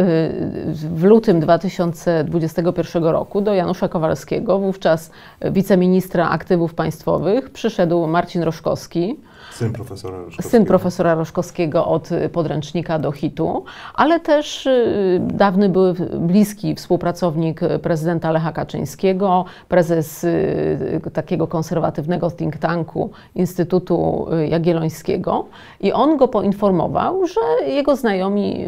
[0.75, 5.11] w lutym 2021 roku do Janusza Kowalskiego, wówczas
[5.51, 9.16] wiceministra aktywów państwowych, przyszedł Marcin Roszkowski.
[9.54, 10.50] Syn profesora Ryszkowskiego.
[10.50, 13.64] Syn profesora Roszkowskiego od podręcznika do hitu,
[13.94, 22.56] ale też y, dawny były bliski współpracownik prezydenta Lecha Kaczyńskiego, prezes y, takiego konserwatywnego think
[22.56, 25.46] tanku Instytutu y, Jagiellońskiego
[25.80, 28.66] i on go poinformował, że jego znajomi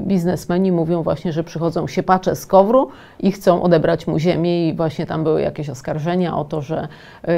[0.00, 2.88] biznesmeni mówią właśnie, że przychodzą siepacze z Kowru
[3.20, 6.88] i chcą odebrać mu ziemię i właśnie tam były jakieś oskarżenia o to, że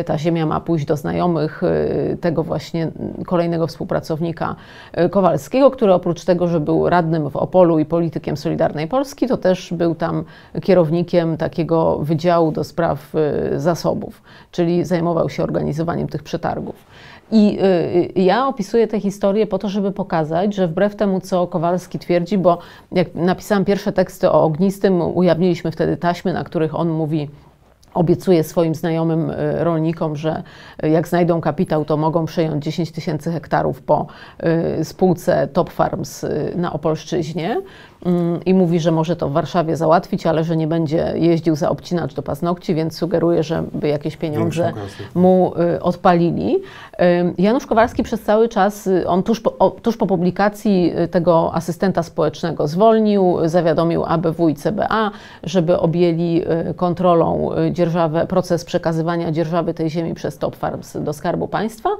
[0.06, 1.62] ta ziemia ma pójść do znajomych
[2.20, 2.89] tego właśnie
[3.26, 4.56] kolejnego współpracownika
[4.98, 9.36] y, Kowalskiego, który oprócz tego, że był radnym w Opolu i politykiem Solidarnej Polski, to
[9.36, 10.24] też był tam
[10.62, 13.14] kierownikiem takiego wydziału do spraw
[13.54, 16.86] y, zasobów, czyli zajmował się organizowaniem tych przetargów.
[17.32, 17.58] I
[18.16, 22.38] y, ja opisuję tę historię po to, żeby pokazać, że wbrew temu, co Kowalski twierdzi,
[22.38, 22.58] bo
[22.92, 27.30] jak napisałam pierwsze teksty o Ognistym, ujawniliśmy wtedy taśmy, na których on mówi,
[27.94, 30.42] obiecuje swoim znajomym y, rolnikom, że
[30.84, 34.06] y, jak znajdą kapitał, to mogą przejąć 10 tysięcy hektarów po
[34.80, 36.26] y, spółce Top Farms
[36.56, 37.62] na Opolszczyźnie
[38.46, 42.14] i mówi, że może to w Warszawie załatwić, ale że nie będzie jeździł za obcinacz
[42.14, 44.72] do paznokci, więc sugeruje, żeby jakieś pieniądze
[45.14, 46.58] mu y, odpalili.
[47.38, 52.02] Janusz Kowalski przez cały czas, y, on tuż po, tuż po publikacji y, tego asystenta
[52.02, 55.10] społecznego zwolnił, zawiadomił ABW i CBA,
[55.42, 56.42] żeby objęli
[56.76, 61.90] kontrolą dzierżawę, proces przekazywania dzierżawy tej ziemi przez Top Farms do Skarbu Państwa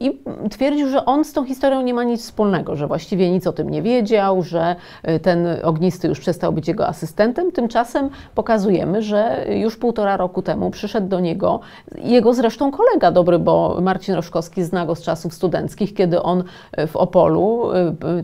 [0.00, 3.52] i twierdził, że on z tą historią nie ma nic wspólnego, że właściwie nic o
[3.52, 4.76] tym nie wiedział, że
[5.22, 7.52] ten Ognisty już przestał być jego asystentem.
[7.52, 11.60] Tymczasem pokazujemy, że już półtora roku temu przyszedł do niego
[11.98, 16.44] jego zresztą kolega dobry, bo Marcin Roszkowski zna go z czasów studenckich, kiedy on
[16.86, 17.68] w Opolu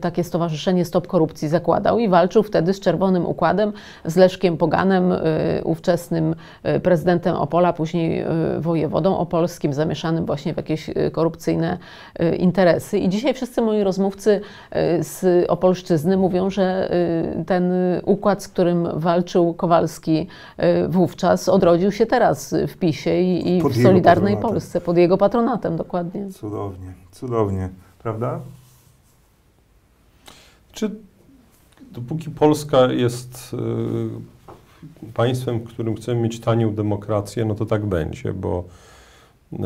[0.00, 3.72] takie stowarzyszenie Stop Korupcji zakładał i walczył wtedy z Czerwonym Układem,
[4.04, 5.14] z Leszkiem Poganem,
[5.64, 6.34] ówczesnym
[6.82, 8.24] prezydentem Opola, później
[8.58, 11.78] wojewodą opolskim, zamieszanym właśnie w jakieś korupcyjne
[12.38, 12.98] interesy.
[12.98, 14.40] I dzisiaj wszyscy moi rozmówcy
[15.00, 16.79] z Opolszczyzny mówią, że
[17.46, 17.72] ten
[18.04, 20.26] układ, z którym walczył Kowalski
[20.88, 26.30] wówczas, odrodził się teraz w PiSie i, i w Solidarnej Polsce, pod jego patronatem dokładnie.
[26.30, 27.68] Cudownie, cudownie,
[28.02, 28.40] prawda?
[30.72, 30.90] Czy
[31.92, 33.56] dopóki Polska jest
[35.04, 38.64] y, państwem, w którym chcemy mieć tanią demokrację, no to tak będzie, bo
[39.52, 39.56] y,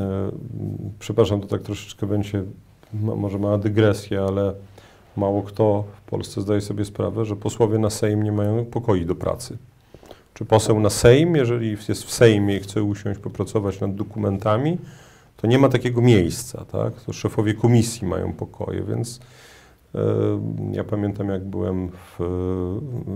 [0.99, 2.43] przepraszam, to tak troszeczkę będzie,
[2.93, 4.55] może mała dygresja, ale
[5.17, 9.15] mało kto w Polsce zdaje sobie sprawę, że posłowie na Sejm nie mają pokoi do
[9.15, 9.59] pracy.
[10.35, 14.79] Czy poseł na Sejm, jeżeli jest w Sejmie i chce usiąść, popracować nad dokumentami,
[15.37, 16.95] to nie ma takiego miejsca, tak?
[16.95, 19.21] To szefowie komisji mają pokoje, więc
[20.73, 22.19] ja pamiętam, jak byłem w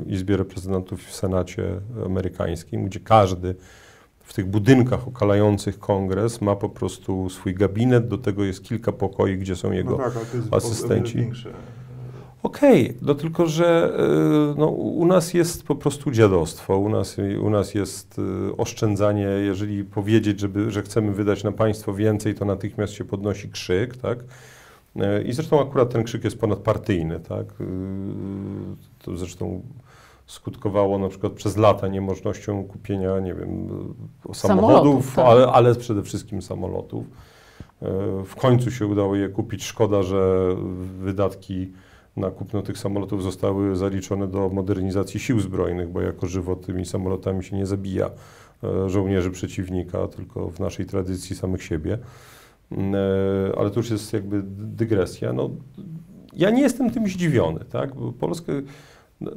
[0.07, 1.65] Izbie Reprezentantów w Senacie
[2.07, 3.55] Amerykańskim, gdzie każdy
[4.21, 9.39] w tych budynkach okalających kongres ma po prostu swój gabinet, do tego jest kilka pokoi,
[9.39, 10.13] gdzie są jego no tak,
[10.51, 11.31] asystenci.
[12.49, 13.99] Okej, okay, no tylko, że
[14.57, 18.21] no, u nas jest po prostu dziadostwo, u nas, u nas jest
[18.59, 23.97] oszczędzanie, jeżeli powiedzieć, żeby, że chcemy wydać na państwo więcej, to natychmiast się podnosi krzyk,
[23.97, 24.19] tak?
[25.27, 27.47] I zresztą akurat ten krzyk jest ponadpartyjny, tak?
[29.03, 29.63] To zresztą
[30.27, 33.69] skutkowało na przykład przez lata niemożnością kupienia, nie wiem,
[34.33, 35.27] samochodów, Samolotów, tak.
[35.27, 37.05] ale, ale przede wszystkim samolotów.
[38.25, 39.65] W końcu się udało je kupić.
[39.65, 40.57] Szkoda, że
[41.01, 41.73] wydatki
[42.16, 47.44] na kupno tych samolotów zostały zaliczone do modernizacji sił zbrojnych, bo jako żywo tymi samolotami
[47.44, 48.11] się nie zabija
[48.87, 51.99] żołnierzy przeciwnika, tylko w naszej tradycji samych siebie.
[53.57, 55.33] Ale to już jest jakby dygresja.
[55.33, 55.51] No,
[56.33, 57.94] ja nie jestem tym zdziwiony, tak?
[57.94, 58.31] Bo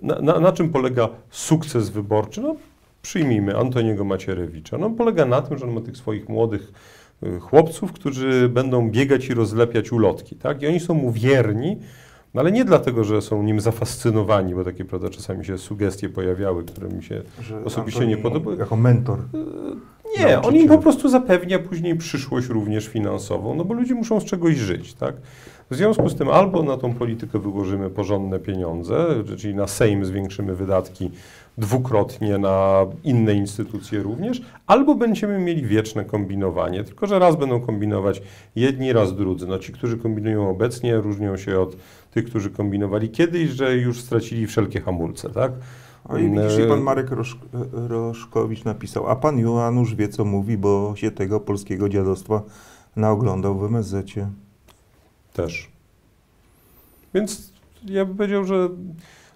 [0.04, 2.42] na, na, na czym polega sukces wyborczy?
[2.42, 2.56] No,
[3.02, 4.78] przyjmijmy Antoniego Macierewicza.
[4.78, 6.72] No, polega na tym, że on ma tych swoich młodych
[7.42, 10.62] chłopców, którzy będą biegać i rozlepiać ulotki, tak?
[10.62, 11.78] I oni są mu wierni,
[12.34, 16.64] no ale nie dlatego, że są nim zafascynowani, bo takie prawda, czasami się sugestie pojawiały,
[16.64, 18.58] które mi się Że osobiście Antoni nie podobały.
[18.58, 19.20] Jako mentor.
[20.20, 24.26] Nie, on im po prostu zapewnia później przyszłość również finansową, no bo ludzie muszą z
[24.26, 25.16] czegoś żyć, tak?
[25.70, 30.56] W związku z tym albo na tą politykę wyłożymy porządne pieniądze, czyli na Sejm zwiększymy
[30.56, 31.12] wydatki
[31.58, 38.22] dwukrotnie na inne instytucje również, albo będziemy mieli wieczne kombinowanie, tylko że raz będą kombinować
[38.56, 39.48] jedni, raz drudzy.
[39.48, 41.76] No ci, którzy kombinują obecnie, różnią się od
[42.12, 45.52] tych, którzy kombinowali kiedyś, że już stracili wszelkie hamulce, tak?
[46.06, 47.38] O i widzisz, i pan Marek Rosz,
[47.74, 52.42] Roszkowicz napisał, a pan Janusz wie, co mówi, bo się tego polskiego dziadostwa
[52.96, 54.28] naoglądał w MSZ-cie.
[55.34, 55.72] Też.
[57.14, 57.54] Więc
[57.86, 58.70] ja bym powiedział, że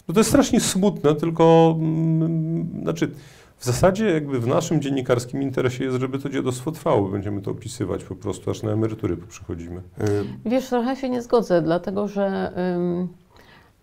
[0.08, 3.12] no to jest strasznie smutne, tylko mm, znaczy
[3.58, 7.10] w zasadzie jakby w naszym dziennikarskim interesie jest, żeby to dziadostwo trwało.
[7.10, 9.78] Będziemy to opisywać po prostu, aż na emerytury przychodzimy.
[10.02, 10.04] Y,
[10.46, 13.08] Wiesz, trochę się nie zgodzę, dlatego że ym,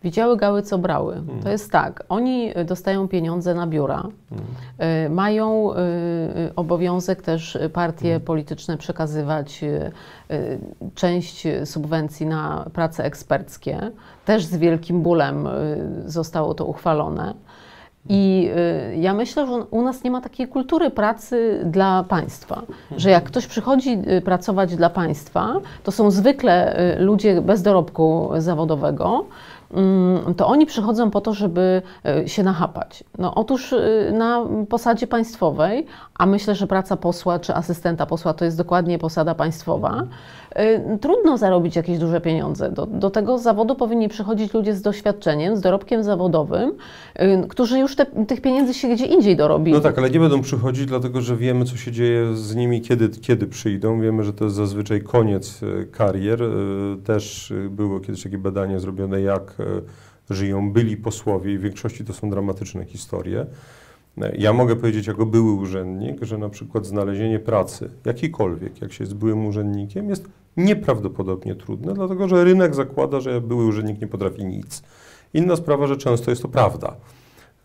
[0.05, 1.23] widziały gały, co brały.
[1.43, 4.09] To jest tak, oni dostają pieniądze na biura,
[5.07, 5.77] y, mają y,
[6.57, 9.91] obowiązek też partie polityczne przekazywać y,
[10.35, 10.59] y,
[10.95, 13.91] część subwencji na prace eksperckie.
[14.25, 15.51] Też z wielkim bólem y,
[16.07, 17.35] zostało to uchwalone.
[18.09, 18.51] I
[18.93, 22.63] y, ja myślę, że u nas nie ma takiej kultury pracy dla państwa,
[22.97, 28.31] że jak ktoś przychodzi y, pracować dla państwa, to są zwykle y, ludzie bez dorobku
[28.39, 29.25] zawodowego,
[29.75, 31.83] mm, to oni przychodzą po to, żeby
[32.27, 33.05] się nachapać.
[33.19, 33.75] No, otóż
[34.13, 39.35] na posadzie państwowej, a myślę, że praca posła czy asystenta posła to jest dokładnie posada
[39.35, 40.07] państwowa,
[41.01, 42.71] trudno zarobić jakieś duże pieniądze.
[42.71, 46.73] Do, do tego zawodu powinni przychodzić ludzie z doświadczeniem, z dorobkiem zawodowym,
[47.21, 49.73] y, którzy już te, tych pieniędzy się gdzie indziej dorobili.
[49.73, 53.09] No tak, ale nie będą przychodzić, dlatego że wiemy, co się dzieje z nimi, kiedy,
[53.09, 54.01] kiedy przyjdą.
[54.01, 56.41] Wiemy, że to jest zazwyczaj koniec e, karier.
[57.05, 59.57] Też było kiedyś takie badanie zrobione, jak
[60.31, 63.47] żyją byli posłowie i w większości to są dramatyczne historie.
[64.39, 69.15] Ja mogę powiedzieć jako były urzędnik, że na przykład znalezienie pracy, jakiejkolwiek, jak się jest
[69.15, 74.83] byłym urzędnikiem, jest nieprawdopodobnie trudne, dlatego że rynek zakłada, że były urzędnik nie potrafi nic.
[75.35, 76.97] Inna sprawa, że często jest to prawda.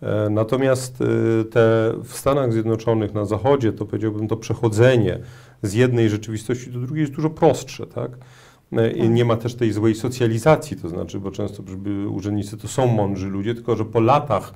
[0.01, 1.05] E, Natomiast e,
[1.43, 5.19] te w Stanach Zjednoczonych, na Zachodzie, to powiedziałbym, to przechodzenie
[5.61, 8.11] z jednej rzeczywistości do drugiej jest dużo prostsze, tak?
[8.71, 11.63] E, I nie ma też tej złej socjalizacji, to znaczy, bo często
[12.09, 14.53] urzędnicy to są mądrzy ludzie, tylko że po latach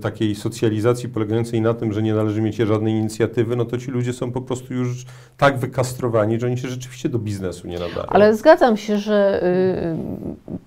[0.00, 4.12] takiej socjalizacji polegającej na tym, że nie należy mieć żadnej inicjatywy, no to ci ludzie
[4.12, 5.04] są po prostu już
[5.36, 8.06] tak wykastrowani, że oni się rzeczywiście do biznesu nie nadają.
[8.06, 10.58] Ale zgadzam się, że y,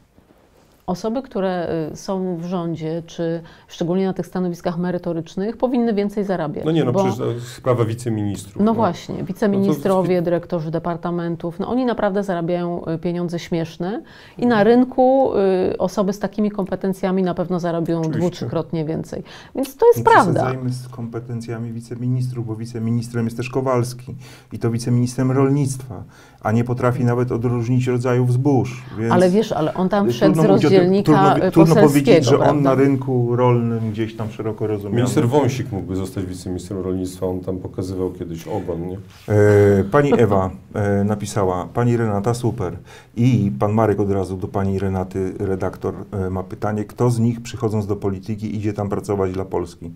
[0.88, 6.65] osoby, które y, są w rządzie, czy szczególnie na tych stanowiskach merytorycznych, powinny więcej zarabiać.
[6.65, 8.63] no nie, no bo- przecież to jest sprawa wiceministrów.
[8.63, 14.02] No właśnie, No wiceministrowie, dyrektorzy departamentów, no oni naprawdę zarabiają y, pieniądze śmieszne
[14.38, 15.32] i na rynku
[15.74, 18.20] y, osoby z takimi kompetencjami na pewno zarobią Oczywiście.
[18.20, 19.24] dwu, trzykrotnie więcej.
[19.56, 20.32] Więc to jest Nie prawda.
[20.34, 24.15] przesadzajmy z kompetencjami wiceministrów, bo wiceministrem jest też Kowalski
[24.52, 26.04] i to wiceministrem rolnictwa,
[26.43, 28.84] a nie potrafi nawet odróżnić rodzajów zbóż.
[28.99, 32.25] Więc Ale wiesz, ale on tam wszedł z o tym- rozdzielnika trudno, y, trudno powiedzieć,
[32.25, 32.62] że on prawda?
[32.62, 34.95] na rynku rolnym gdzieś tam szeroko rozumiany.
[34.95, 38.97] Minister Wąsik mógłby zostać wiceministrem rolnictwa, on tam pokazywał kiedyś ogon, nie?
[39.30, 42.77] E, Pani Ewa e, napisała, pani Renata super.
[43.15, 47.41] I pan Marek od razu do pani Renaty, redaktor, e, ma pytanie, kto z nich
[47.41, 49.91] przychodząc do polityki idzie tam pracować dla Polski?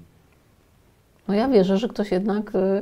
[1.28, 2.82] No ja wierzę, że ktoś jednak y,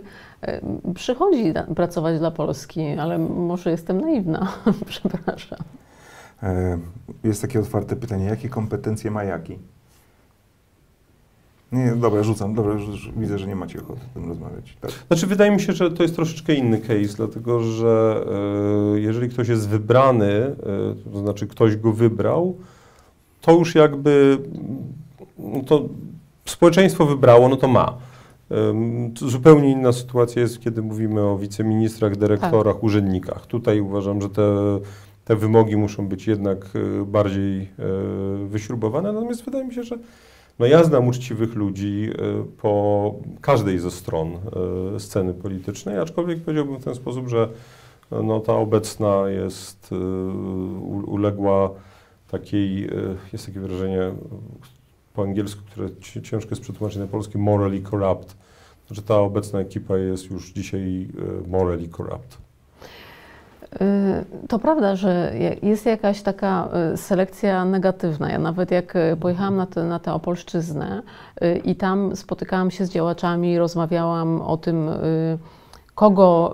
[0.49, 4.53] y, przychodzi pracować dla Polski, ale może jestem naiwna,
[4.85, 5.59] przepraszam.
[6.43, 6.79] E,
[7.23, 9.59] Jest takie otwarte pytanie, jakie kompetencje ma jaki?
[11.71, 12.75] Nie, dobra, rzucam, dobra,
[13.17, 14.77] widzę, że nie macie ochoty o tym rozmawiać.
[14.81, 14.91] Tak.
[15.07, 18.25] Znaczy, wydaje mi się, że to jest troszeczkę inny case, dlatego że
[18.95, 20.55] e, jeżeli ktoś jest wybrany, e,
[21.11, 22.55] to znaczy ktoś go wybrał,
[23.41, 24.37] to już jakby
[25.37, 25.81] no to
[26.45, 27.97] społeczeństwo wybrało, no to ma.
[29.15, 33.45] Zupełnie inna sytuacja jest, kiedy mówimy o wiceministrach, dyrektorach, urzędnikach.
[33.45, 34.43] Tutaj uważam, że te,
[35.25, 37.67] te wymogi muszą być jednak e, bardziej e,
[38.47, 39.97] wyśrubowane, natomiast wydaje mi się, że
[40.59, 44.31] no ja znam uczciwych ludzi e, po każdej ze stron
[44.99, 47.49] sceny politycznej, aczkolwiek powiedziałbym w ten sposób, że
[48.23, 49.89] no, ta obecna jest,
[51.05, 51.69] uległa
[52.31, 52.89] takiej,
[53.33, 54.11] jest takie wyrażenie
[55.13, 58.35] po angielsku, które ci- ciężko jest przetłumaczyć na polski, morally corrupt.
[58.87, 61.07] Znaczy ta obecna ekipa jest już dzisiaj
[61.45, 62.37] e, morally corrupt.
[63.73, 63.77] Y,
[64.47, 68.31] To prawda, że je- jest jakaś taka y, selekcja negatywna.
[68.31, 71.01] Ja nawet jak y, pojechałam na, te, na tę Opolszczyznę
[71.63, 74.89] i tam spotykałam się z działaczami, rozmawiałam o tym,
[75.95, 76.53] kogo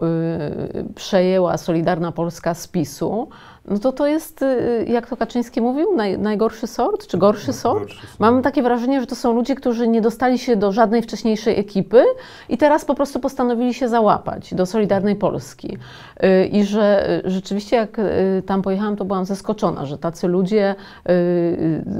[0.75, 3.27] y, przejęła Solidarna Polska z PiSu,
[3.65, 7.79] no to to jest, y, jak to Kaczyński mówił, naj, najgorszy sort, czy gorszy sort?
[7.79, 8.19] Gorszy sort.
[8.19, 12.03] Mam takie wrażenie, że to są ludzie, którzy nie dostali się do żadnej wcześniejszej ekipy
[12.49, 15.77] i teraz po prostu postanowili się załapać do Solidarnej Polski.
[16.23, 18.01] Y, I że rzeczywiście, jak
[18.45, 20.75] tam pojechałam, to byłam zaskoczona, że tacy ludzie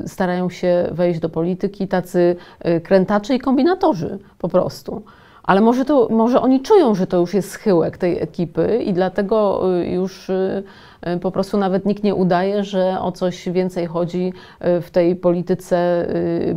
[0.07, 2.35] starają się wejść do polityki, tacy
[2.83, 5.03] krętacze i kombinatorzy po prostu.
[5.49, 9.61] Ale może, to, może oni czują, że to już jest schyłek tej ekipy i dlatego
[9.79, 10.63] y, już y,
[11.07, 14.33] y, po prostu nawet nikt nie udaje, że o coś więcej chodzi
[14.81, 16.07] w tej polityce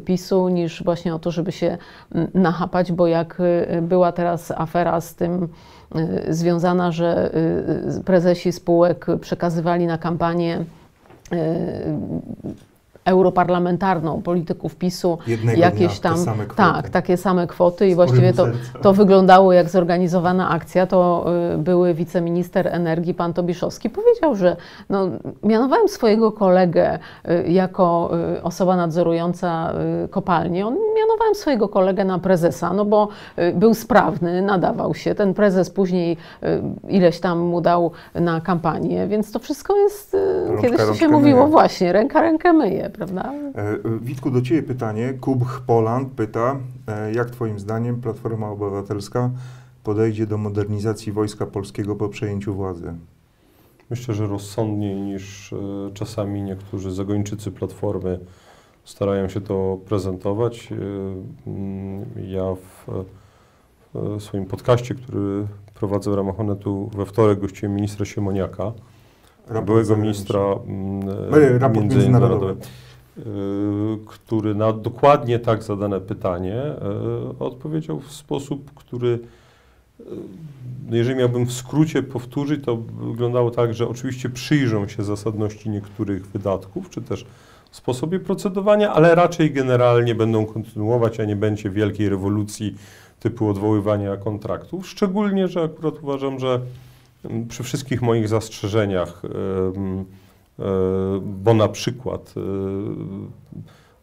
[0.05, 1.79] PiSu niż właśnie o to, żeby się
[2.15, 3.43] mm, nachapać, bo jak
[3.83, 5.49] była teraz afera z tym
[6.29, 7.31] związana, że
[8.05, 10.65] prezesi spółek przekazywali na kampanię
[13.05, 18.47] europarlamentarną polityków PiSu Jednego jakieś tam same tak, takie same kwoty i właściwie to,
[18.83, 24.57] to wyglądało jak zorganizowana akcja, to y, były wiceminister energii, pan Tobiszowski, powiedział, że
[24.91, 25.09] no,
[25.43, 29.73] mianowałem swojego kolegę y, jako y, osoba nadzorująca
[30.05, 35.15] y, kopalnię, on mianowałem swojego kolegę na prezesa, no bo y, był sprawny, nadawał się,
[35.15, 40.63] ten prezes później y, ileś tam mu dał na kampanię, więc to wszystko jest, Rączka
[40.63, 41.51] kiedyś to się mówiło myje.
[41.51, 43.33] właśnie, ręka rękę myje, prawda?
[43.55, 45.15] E, Witku, do Ciebie pytanie.
[45.21, 49.31] Kubch Poland pyta, e, jak Twoim zdaniem Platforma Obywatelska
[49.85, 52.95] podejdzie do modernizacji Wojska Polskiego po przejęciu władzy?
[53.91, 55.57] Myślę, że rozsądniej niż e,
[55.95, 58.21] czasami niektórzy zagończycy Platformy
[58.85, 60.73] starają się to prezentować.
[60.73, 60.77] E,
[61.51, 62.89] mm, Ja w
[64.17, 68.73] e, swoim podcaście, który prowadzę w ramach Onetu we wtorek gościłem ministra Siemoniaka,
[69.49, 72.57] Raport byłego ministra mm, E, raport międzynarodowy,
[73.19, 73.23] e,
[74.07, 76.75] który na dokładnie tak zadane pytanie e,
[77.39, 79.19] odpowiedział w sposób, który
[80.91, 82.77] no jeżeli miałbym w skrócie powtórzyć, to
[83.11, 87.27] wyglądało tak, że oczywiście przyjrzą się zasadności niektórych wydatków, czy też
[87.71, 92.77] sposobie procedowania, ale raczej generalnie będą kontynuować, a nie będzie wielkiej rewolucji
[93.21, 94.89] typu odwoływania kontraktów.
[94.89, 96.61] Szczególnie, że akurat uważam, że
[97.49, 99.23] przy wszystkich moich zastrzeżeniach,
[101.23, 102.35] bo na przykład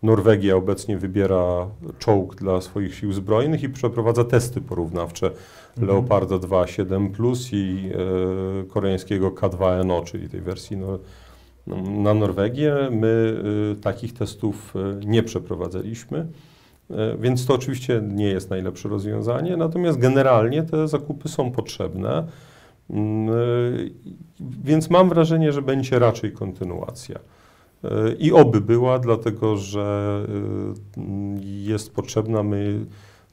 [0.03, 1.67] Norwegia obecnie wybiera
[1.99, 5.31] czołg dla swoich sił zbrojnych i przeprowadza testy porównawcze
[5.79, 5.87] Mhm.
[5.87, 10.99] Leoparda 2 7 Plus i e, koreańskiego K2NO, czyli tej wersji no,
[12.01, 12.75] na Norwegię.
[12.91, 13.41] My
[13.71, 16.27] e, takich testów e, nie przeprowadzaliśmy.
[17.19, 22.27] Więc to oczywiście nie jest najlepsze rozwiązanie, natomiast generalnie te zakupy są potrzebne.
[22.89, 23.33] Mm, e,
[24.63, 27.19] Więc mam wrażenie, że będzie raczej kontynuacja.
[27.83, 30.25] E, I oby była, dlatego że
[30.97, 32.43] e, mm, jest potrzebna.
[32.43, 32.85] My,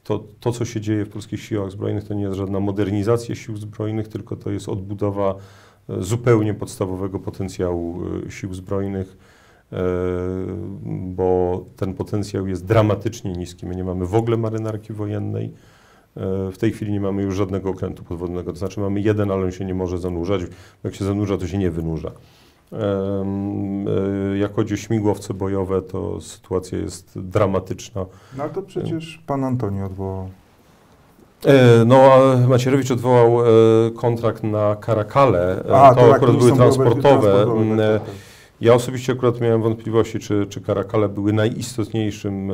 [0.05, 3.57] to, to, co się dzieje w polskich siłach zbrojnych, to nie jest żadna modernizacja sił
[3.57, 5.35] zbrojnych, tylko to jest odbudowa
[5.99, 9.17] zupełnie podstawowego potencjału sił zbrojnych,
[10.87, 13.67] bo ten potencjał jest dramatycznie niski.
[13.67, 15.53] My nie mamy w ogóle marynarki wojennej.
[16.17, 19.45] E, W tej chwili nie mamy już żadnego okrętu podwodnego, to znaczy mamy jeden, ale
[19.45, 20.41] on się nie może zanurzać.
[20.85, 22.11] Jak się zanurza, to się nie wynurza.
[22.73, 23.27] E,
[24.39, 28.07] Jak chodzi o śmigłowce bojowe, to sytuacja jest dramatyczna.
[28.39, 30.29] No to przecież pan Antoni odwołał.
[31.47, 33.39] E, No, a Macierewicz odwołał
[33.97, 35.65] kontrakt na Karakale.
[35.73, 37.01] A, to tak, akurat były transportowe.
[37.01, 38.15] transportowe, Mm, tak, tak.
[38.61, 42.53] Ja osobiście akurat miałem wątpliwości, czy, czy Karakale były najistotniejszym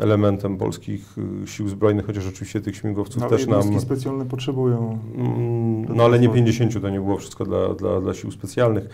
[0.00, 3.80] elementem polskich e, sił zbrojnych, chociaż oczywiście tych śmigłowców No, też nam...
[3.80, 4.98] specjalne potrzebują.
[5.16, 6.34] Mm, No ale nie transportu.
[6.34, 8.84] 50, to nie było wszystko dla, dla, dla sił specjalnych.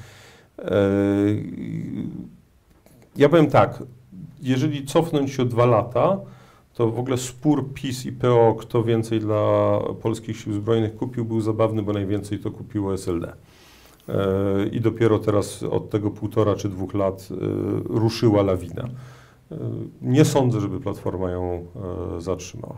[0.59, 0.72] E,
[3.16, 3.82] Ja powiem tak,
[4.42, 6.18] jeżeli cofnąć się o dwa lata,
[6.74, 11.40] to w ogóle spór PiS i PO, kto więcej dla polskich sił zbrojnych kupił, był
[11.40, 13.32] zabawny, bo najwięcej to kupiło SLD.
[14.09, 17.34] E, I dopiero teraz od tego półtora czy dwóch lat e,
[17.84, 18.88] ruszyła lawina.
[19.53, 19.57] E,
[20.03, 21.64] Nie sądzę, żeby Platforma ją
[22.16, 22.76] e, zatrzymała.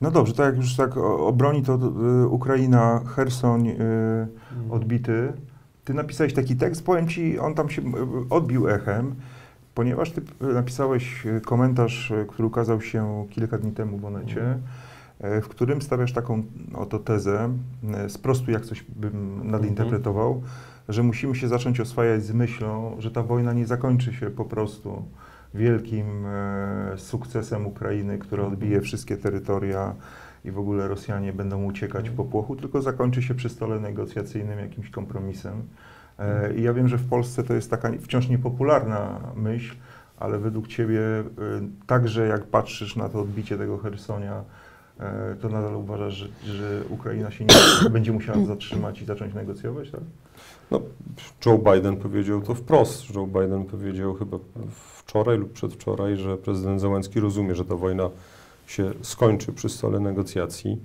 [0.00, 1.78] No dobrze, tak jak już tak obroni to
[2.24, 3.76] y, Ukraina, Hersoń y,
[4.70, 5.32] odbity.
[5.84, 7.82] Ty napisałeś taki tekst, powiem ci, on tam się
[8.30, 9.14] odbił echem,
[9.74, 14.58] ponieważ ty napisałeś komentarz, który ukazał się kilka dni temu w Onecie,
[15.24, 16.42] y, w którym stawiasz taką
[16.74, 17.50] oto tezę,
[18.06, 20.42] y, sprostuj jak coś bym nadinterpretował,
[20.88, 25.02] że musimy się zacząć oswajać z myślą, że ta wojna nie zakończy się po prostu
[25.54, 29.94] wielkim e, sukcesem Ukrainy, która odbije wszystkie terytoria
[30.44, 34.90] i w ogóle Rosjanie będą uciekać w popłochu, tylko zakończy się przy stole negocjacyjnym jakimś
[34.90, 35.62] kompromisem.
[36.18, 39.74] E, I ja wiem, że w Polsce to jest taka wciąż niepopularna myśl,
[40.18, 41.24] ale według Ciebie, e,
[41.86, 44.44] także jak patrzysz na to odbicie tego Hersonia,
[45.40, 50.00] to nadal uważasz, że, że Ukraina się nie będzie musiała zatrzymać i zacząć negocjować, tak?
[50.70, 50.80] No,
[51.46, 53.14] Joe Biden powiedział to wprost.
[53.14, 54.38] Joe Biden powiedział chyba
[55.10, 58.10] wczoraj lub przedwczoraj, że prezydent Zełenski rozumie, że ta wojna
[58.66, 60.78] się skończy przy stole negocjacji.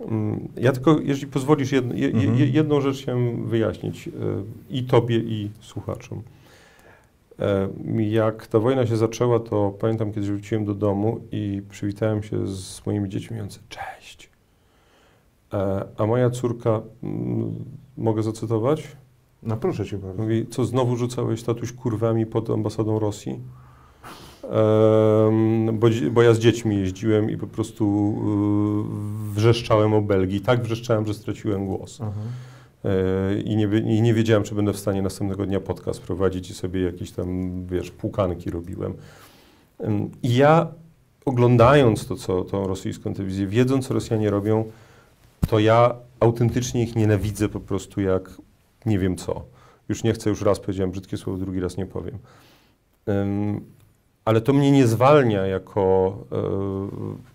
[0.00, 2.38] Mm, Ja tylko, jeżeli pozwolisz, jedno, je, Mhm.
[2.38, 4.10] je, jedną rzecz chciałem wyjaśnić e,
[4.70, 6.22] i tobie, i słuchaczom.
[7.38, 12.46] E, Jak ta wojna się zaczęła, to pamiętam, kiedy wróciłem do domu i przywitałem się
[12.46, 14.30] z moimi dziećmi, mówiąc cześć.
[15.52, 17.54] E, A moja córka, mm,
[17.96, 18.82] mogę zacytować?
[19.42, 20.22] No proszę Cię bardzo.
[20.22, 23.40] Mówi, co znowu rzucałeś tatuś kurwami pod ambasadą Rosji?
[24.42, 28.14] Em, bo, bo ja z dziećmi jeździłem i po prostu
[29.30, 30.40] y, wrzeszczałem o Belgii.
[30.40, 32.00] Tak wrzeszczałem, że straciłem głos.
[32.84, 33.64] E, I nie,
[33.96, 37.52] I nie wiedziałem, czy będę w stanie następnego dnia podcast prowadzić i sobie jakieś tam,
[37.66, 38.94] wiesz, płukanki robiłem.
[39.80, 40.66] Em, I ja
[41.24, 44.64] oglądając to, co tą rosyjską telewizję, wiedząc, co Rosjanie robią,
[45.48, 48.30] to ja autentycznie ich nienawidzę po prostu jak
[48.86, 49.44] nie wiem co.
[49.88, 52.18] Już nie chcę, już raz powiedziałem brzydkie słowo, drugi raz nie powiem.
[53.06, 53.60] Em,
[54.24, 56.16] ale to mnie nie zwalnia jako.
[56.32, 57.32] e,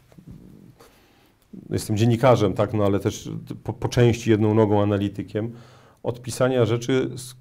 [1.70, 3.30] jestem dziennikarzem, tak, no ale też
[3.64, 5.52] po, po części jedną nogą analitykiem,
[6.04, 7.36] od pisania rzeczy, z,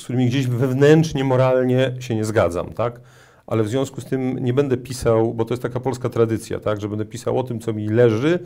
[0.00, 3.00] z którymi gdzieś wewnętrznie, moralnie się nie zgadzam, tak?
[3.46, 6.80] Ale w związku z tym nie będę pisał, bo to jest taka polska tradycja, tak,
[6.80, 8.38] że będę pisał o tym, co mi leży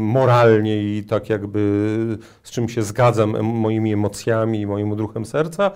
[0.00, 5.70] moralnie i tak jakby z czym się zgadzam moimi emocjami i moim odruchem serca,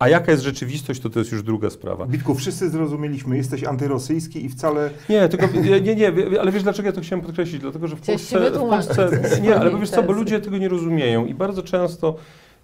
[0.00, 2.06] a jaka jest rzeczywistość, to to jest już druga sprawa.
[2.06, 5.46] Bitku, wszyscy zrozumieliśmy, jesteś antyrosyjski i wcale Nie, tylko
[5.82, 7.60] nie, nie, ale wiesz dlaczego ja to chciałem podkreślić?
[7.60, 10.58] Dlatego, że w Chciałeś się Polsce, w Polsce nie, ale wiesz co, bo ludzie tego
[10.58, 12.16] nie rozumieją i bardzo często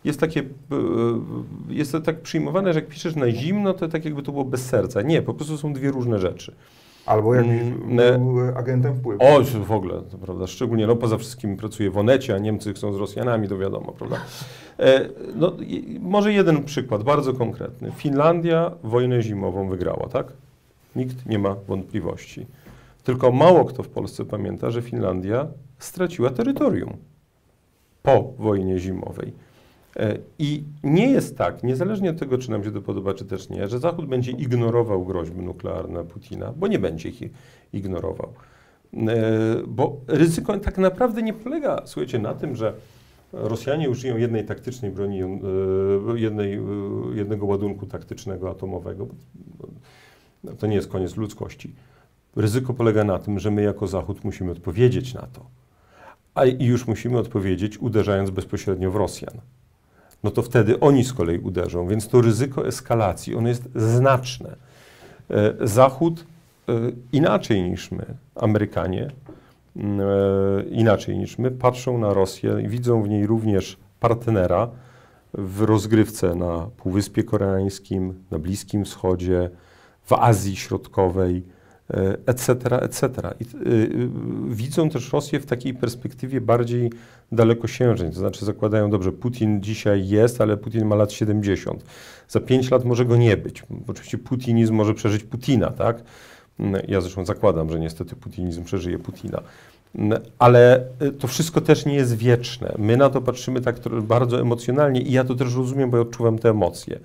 [0.05, 0.45] jest takie, e,
[1.69, 4.67] jest to tak przyjmowane, że jak piszesz na zimno, to tak jakby to było bez
[4.67, 5.03] serca.
[5.03, 6.53] Nie, po prostu są dwie różne rzeczy.
[7.07, 9.23] Albo jakbyś Mm, był agentem wpływu.
[9.23, 12.93] O, w ogóle, to prawda, szczególnie, no poza wszystkim pracuję w Onecie, a Niemcy są
[12.93, 14.17] z Rosjanami, to wiadomo, prawda.
[14.79, 15.53] E, no,
[16.01, 17.93] może jeden przykład, bardzo konkretny.
[17.97, 20.33] Finlandia wojnę zimową wygrała, tak?
[20.97, 22.47] Nikt nie ma wątpliwości.
[23.05, 25.47] Tylko mało kto w Polsce pamięta, że Finlandia
[25.79, 26.97] straciła terytorium
[28.03, 29.33] po wojnie zimowej.
[29.97, 33.49] E, I nie jest tak, niezależnie od tego, czy nam się to podoba, czy też
[33.49, 37.21] nie, że Zachód będzie ignorował groźby nuklearne Putina, bo nie będzie ich
[37.73, 38.33] ignorował.
[38.95, 39.07] E,
[39.67, 42.75] bo ryzyko tak naprawdę nie polega, słuchajcie, na tym, że
[43.33, 45.29] Rosjanie użyją jednej taktycznej broni, e,
[46.15, 46.61] jednej,
[47.15, 49.07] jednego ładunku taktycznego atomowego.
[50.59, 51.75] To nie jest koniec ludzkości.
[52.37, 55.47] Ryzyko polega na tym, że my jako Zachód musimy odpowiedzieć na to.
[56.35, 59.41] A już musimy odpowiedzieć, uderzając bezpośrednio w Rosjan
[60.25, 61.89] no to wtedy oni z kolei uderzą.
[61.89, 64.57] Więc to ryzyko eskalacji, ono jest znaczne.
[65.31, 66.25] E, Zachód
[66.69, 66.73] e,
[67.13, 68.05] inaczej niż my,
[68.35, 69.11] Amerykanie,
[69.77, 69.83] e,
[70.71, 74.69] inaczej niż my, patrzą na Rosję i widzą w niej również partnera
[75.35, 79.51] w rozgrywce na Półwyspie Koreańskim, na Bliskim Wschodzie,
[80.05, 81.43] w Azji Środkowej,
[82.27, 83.09] etc., etc.
[83.41, 84.09] I, y,
[84.49, 86.91] widzą też Rosję w takiej perspektywie bardziej
[87.33, 91.85] dalekosiężnej, to znaczy zakładają, dobrze, Putin dzisiaj jest, ale Putin ma lat 70.
[92.29, 93.63] Za 5 lat może go nie być.
[93.89, 96.03] Oczywiście putinizm może przeżyć Putina, tak?
[96.89, 99.43] Ja zresztą zakładam, że niestety putinizm przeżyje Putina.
[100.39, 102.75] Ale y, to wszystko też nie jest wieczne.
[102.79, 106.39] My na to patrzymy tak bardzo emocjonalnie i ja to też rozumiem, bo ja odczuwam
[106.39, 106.99] te emocje.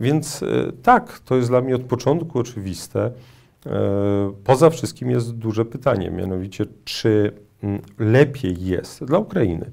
[0.00, 0.44] Więc
[0.82, 3.10] tak, to jest dla mnie od początku oczywiste, E,
[4.44, 9.70] poza wszystkim jest duże pytanie, mianowicie czy mm, lepiej jest dla Ukrainy,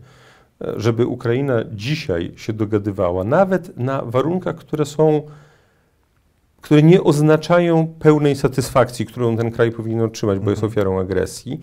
[0.62, 5.22] e, żeby Ukraina dzisiaj się dogadywała, nawet na warunkach, które są,
[6.62, 10.72] które nie oznaczają pełnej satysfakcji, którą ten kraj powinien otrzymać, bo jest mhm.
[10.72, 11.60] ofiarą agresji,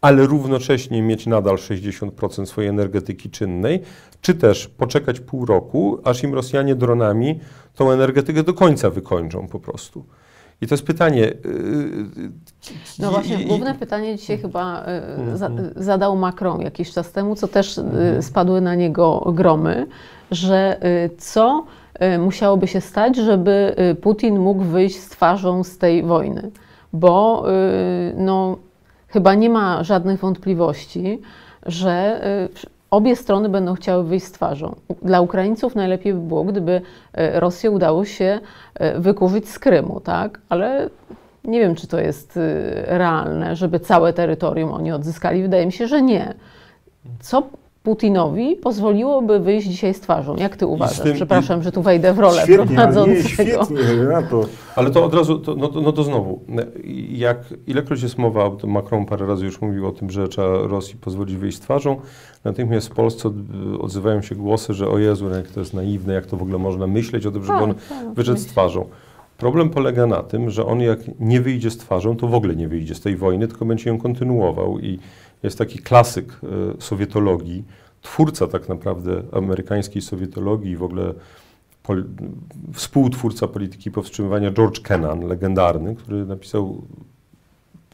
[0.00, 3.82] ale równocześnie mieć nadal 60% swojej energetyki czynnej,
[4.20, 7.40] czy też poczekać pół roku, aż im Rosjanie dronami
[7.74, 10.04] tą energetykę do końca wykończą po prostu.
[10.60, 11.24] I to jest pytanie.
[11.24, 12.30] Y, y,
[12.98, 15.70] no właśnie, główne pytanie dzisiaj chyba y, mhm.
[15.76, 18.22] zadał Macron jakiś czas temu, co też mhm.
[18.22, 19.86] spadły na niego gromy,
[20.30, 20.80] że
[21.18, 21.64] co
[22.18, 26.50] musiałoby się stać, żeby Putin mógł wyjść z twarzą z tej wojny.
[26.92, 27.44] Bo
[28.16, 28.58] no,
[29.08, 31.20] chyba nie ma żadnych wątpliwości,
[31.66, 32.20] że
[32.94, 34.74] obie strony będą chciały wyjść z twarzą.
[35.02, 36.80] Dla Ukraińców najlepiej by było, gdyby
[37.12, 38.40] e, Rosję udało się
[38.74, 40.40] e, wykurzyć z Krymu, tak?
[40.48, 40.90] Ale
[41.44, 42.40] nie wiem, czy to jest e,
[42.98, 45.42] realne, żeby całe terytorium oni odzyskali.
[45.42, 46.34] Wydaje mi się, że nie.
[47.20, 47.42] Co
[47.84, 50.36] Putinowi pozwoliłoby wyjść dzisiaj z twarzą.
[50.36, 51.00] Jak ty uważasz?
[51.00, 53.16] Tym, Przepraszam, że tu wejdę w rolę świetnie, prowadzącego.
[53.16, 54.44] Nie, świetnie, Renato.
[54.76, 56.40] Ale to od razu, to, no, no, to znowu,
[57.08, 61.36] jak ilekroć jest mowa, Macron parę razy już mówił o tym, że trzeba Rosji pozwolić
[61.36, 61.96] wyjść z twarzą,
[62.44, 63.30] natychmiast w Polsce
[63.80, 66.86] odzywają się głosy, że o Jezu, jak to jest naiwne, jak to w ogóle można
[66.86, 68.86] myśleć o tym, żeby tak, on tak, wyszedł z twarzą.
[69.38, 72.68] Problem polega na tym, że on jak nie wyjdzie z twarzą, to w ogóle nie
[72.68, 74.98] wyjdzie z tej wojny, tylko będzie ją kontynuował i
[75.44, 76.40] jest taki klasyk
[76.78, 77.64] e, sowietologii,
[78.02, 81.14] twórca tak naprawdę amerykańskiej sowietologii i w ogóle
[81.82, 82.04] pol,
[82.72, 86.82] współtwórca polityki powstrzymywania George Kennan, legendarny, który napisał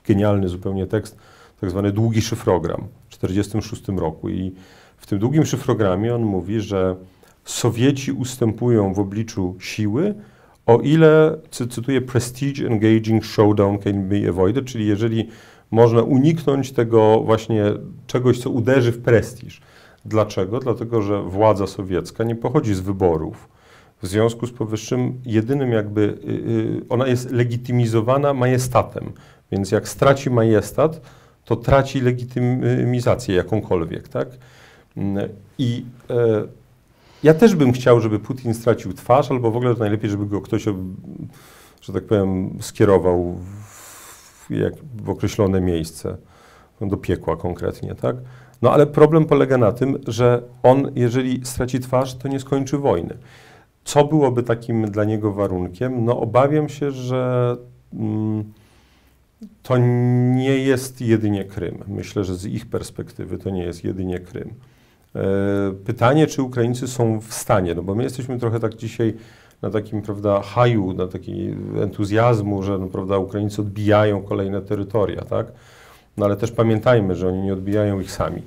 [0.06, 1.16] genialny zupełnie tekst,
[1.60, 4.28] tak zwany długi szyfrogram w 1946 roku.
[4.28, 4.54] I
[4.96, 6.96] w tym długim szyfrogramie on mówi, że
[7.44, 10.14] Sowieci ustępują w obliczu siły,
[10.66, 15.28] o ile, cytuję, prestige engaging showdown can be avoided, czyli jeżeli
[15.70, 17.64] można uniknąć tego właśnie
[18.06, 19.60] czegoś, co uderzy w prestiż.
[20.04, 20.60] Dlaczego?
[20.60, 23.48] Dlatego, że władza sowiecka nie pochodzi z wyborów.
[24.02, 29.12] W związku z powyższym jedynym jakby, yy, ona jest legitymizowana majestatem.
[29.52, 31.00] Więc jak straci majestat,
[31.44, 34.28] to traci legitymizację jakąkolwiek, tak?
[35.58, 36.42] I e,
[37.22, 40.64] ja też bym chciał, żeby Putin stracił twarz, albo w ogóle najlepiej, żeby go ktoś,
[41.82, 43.38] że tak powiem, skierował
[44.58, 44.74] jak,
[45.04, 46.16] w określone miejsce,
[46.80, 48.16] do piekła konkretnie, tak?
[48.62, 53.16] No ale problem polega na tym, że on, jeżeli straci twarz, to nie skończy wojny.
[53.84, 56.04] Co byłoby takim dla niego warunkiem?
[56.04, 57.56] No obawiam się, że
[57.94, 58.44] mm,
[59.62, 59.78] to
[60.34, 61.84] nie jest jedynie Krym.
[61.86, 64.54] Myślę, że z ich perspektywy to nie jest jedynie Krym.
[65.14, 65.22] E,
[65.84, 69.14] pytanie, czy Ukraińcy są w stanie, no bo my jesteśmy trochę tak dzisiaj
[69.62, 75.46] na takim, prawda, haju, na takiej entuzjazmu, że, no, prawda, Ukraińcy odbijają kolejne terytoria, tak?
[76.16, 78.42] No ale też pamiętajmy, że oni nie odbijają ich sami.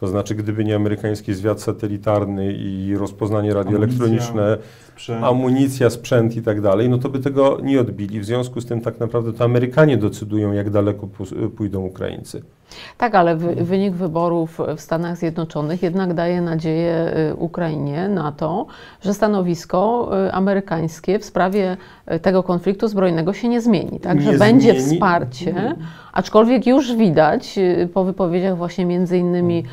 [0.00, 4.58] To znaczy, gdyby nie amerykański zwiat satelitarny i rozpoznanie radioelektroniczne,
[4.92, 5.24] sprzęt.
[5.24, 8.20] amunicja, sprzęt i tak dalej, no to by tego nie odbili.
[8.20, 11.08] W związku z tym tak naprawdę to Amerykanie decydują, jak daleko
[11.56, 12.42] pójdą Ukraińcy.
[12.98, 18.66] Tak, ale wy, wynik wyborów w Stanach Zjednoczonych jednak daje nadzieję y, Ukrainie na to,
[19.00, 21.76] że stanowisko y, amerykańskie w sprawie
[22.12, 24.00] y, tego konfliktu zbrojnego się nie zmieni.
[24.00, 24.96] Tak, że Nie będzie zmieni.
[24.96, 25.74] wsparcie,
[26.12, 27.58] aczkolwiek już widać
[27.94, 29.64] po wypowiedziach właśnie między innymi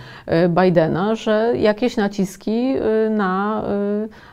[0.50, 2.76] Bidena, że jakieś naciski
[3.10, 3.64] na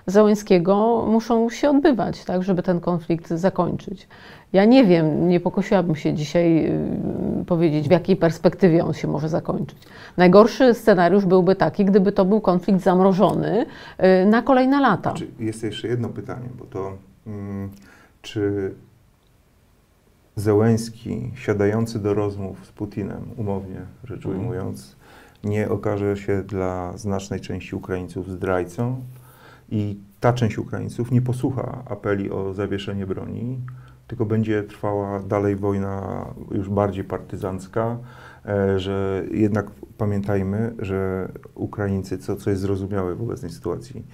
[0.07, 4.09] Zełenskiego muszą się odbywać, tak, żeby ten konflikt zakończyć.
[4.53, 6.67] Ja nie wiem, nie pokusiłabym się dzisiaj
[7.41, 9.79] y, powiedzieć, w jakiej perspektywie on się może zakończyć.
[10.17, 13.67] Najgorszy scenariusz byłby taki, gdyby to był konflikt zamrożony
[14.23, 15.13] y, na kolejne lata.
[15.13, 16.93] Czy jest jeszcze jedno pytanie, bo to
[17.27, 17.71] mm,
[18.23, 18.75] czy
[20.37, 24.39] Zełenski, siadający do rozmów z Putinem, umownie rzecz Mhm.
[24.41, 24.97] ujmując,
[25.45, 29.01] nie okaże się dla znacznej części Ukraińców zdrajcą
[29.71, 33.59] i ta część Ukraińców nie posłucha apeli o zawieszenie broni,
[34.11, 37.99] tylko będzie trwała dalej wojna już bardziej partyzancka,
[38.47, 44.05] e, że jednak pamiętajmy, że Ukraińcy, co, co jest zrozumiałe w obecnej sytuacji,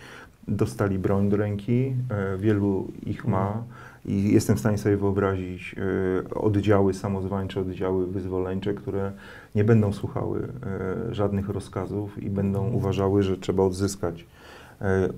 [0.49, 3.63] dostali broń do ręki, e, wielu ich ma
[4.05, 9.13] i jestem w stanie sobie wyobrazić e, oddziały samozwańcze, oddziały wyzwoleńcze, które
[9.55, 10.49] nie będą słuchały
[11.11, 14.27] żadnych rozkazów i będą uważały, że trzeba odzyskać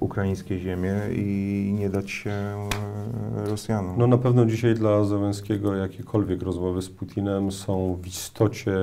[0.01, 3.95] ukraińskie ziemie i nie dać się e, Rosjanom.
[3.99, 8.77] No na pewno dzisiaj dla Zełenskiego jakiekolwiek rozmowy z Putinem są w istocie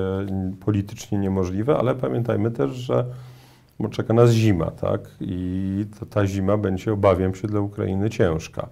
[0.60, 3.06] politycznie niemożliwe, ale pamiętajmy też, że
[3.90, 5.00] czeka nas zima, tak?
[5.20, 8.68] I to, ta zima będzie, obawiam się, dla Ukrainy ciężka.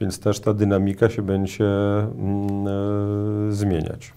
[0.00, 2.66] Więc też ta dynamika się będzie mm,
[3.48, 4.12] e, zmieniać.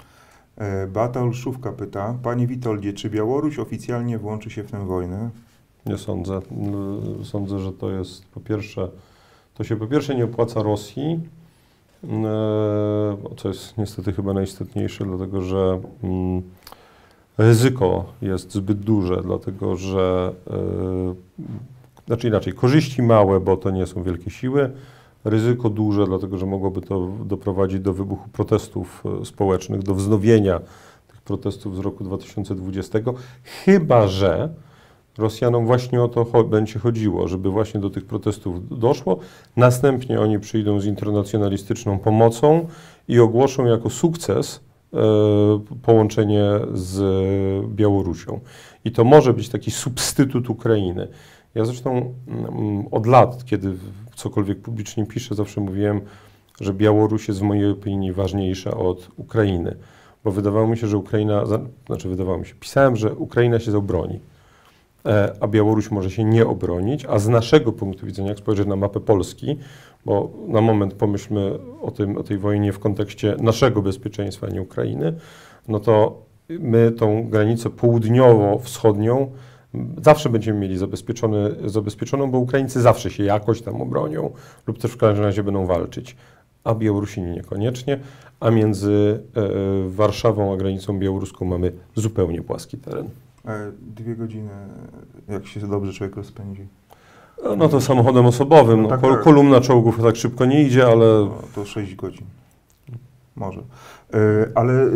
[0.58, 5.30] E, Beata Olszówka pyta, Panie Witoldzie, czy Białoruś oficjalnie włączy się w tę wojnę?
[5.86, 6.40] Nie sądzę.
[6.52, 8.88] N- Sądzę, że to jest po pierwsze,
[9.56, 11.20] to się po pierwsze nie opłaca Rosji,
[12.04, 16.42] n- e, co jest niestety chyba najistotniejsze, dlatego że mm,
[17.38, 21.16] ryzyko jest zbyt duże, dlatego że, e,
[22.08, 24.72] znaczy inaczej, korzyści małe, bo to nie są wielkie siły,
[25.26, 30.60] ryzyko duże, dlatego że mogłoby to doprowadzić do wybuchu protestów e, społecznych, do wznowienia
[31.08, 33.00] tych protestów z roku 2020,
[33.44, 34.50] chyba że
[35.18, 39.20] Rosjanom właśnie o to cho- będzie chodziło, żeby właśnie do tych protestów doszło.
[39.58, 42.68] Następnie oni przyjdą z internacjonalistyczną pomocą
[43.08, 44.60] i ogłoszą jako sukces
[44.94, 44.98] e,
[45.82, 46.44] połączenie
[46.74, 47.02] z
[47.68, 48.40] Białorusią.
[48.86, 51.08] I to może być taki substytut Ukrainy.
[51.56, 53.74] Ja zresztą mm, od lat, kiedy
[54.16, 56.02] cokolwiek publicznie piszę, zawsze mówiłem,
[56.62, 59.76] że Białoruś jest w mojej opinii ważniejsza od Ukrainy.
[60.24, 61.44] Bo wydawało mi się, że Ukraina,
[61.86, 64.20] znaczy wydawało mi się, pisałem, że Ukraina się obroni e,
[65.40, 69.00] a Białoruś może się nie obronić, a z naszego punktu widzenia, jak spojrzeć na mapę
[69.00, 69.58] Polski,
[70.06, 75.14] bo na moment pomyślmy o, tym, o tej wojnie w kontekście naszego bezpieczeństwa, nie Ukrainy,
[75.68, 79.32] no to my tą granicę południowo-wschodnią
[80.02, 84.32] zawsze będziemy mieli zabezpieczony, zabezpieczoną, bo Ukraińcy zawsze się jakoś tam obronią
[84.68, 86.16] lub też w każdym razie będą walczyć,
[86.64, 88.00] a Białorusini niekoniecznie,
[88.40, 93.10] a między e, Warszawą a granicą białoruską mamy zupełnie płaski teren.
[93.46, 94.52] E, Dwie godziny,
[95.30, 96.68] jak się dobrze człowiek rozpędzi.
[97.58, 98.82] No to samochodem osobowym.
[98.82, 99.24] No, Tak, kol- tak.
[99.24, 102.26] kolumna czołgów tak szybko nie idzie, ale No, to 6 godzin.
[103.36, 103.60] Może.
[104.14, 104.16] E,
[104.56, 104.88] Ale e,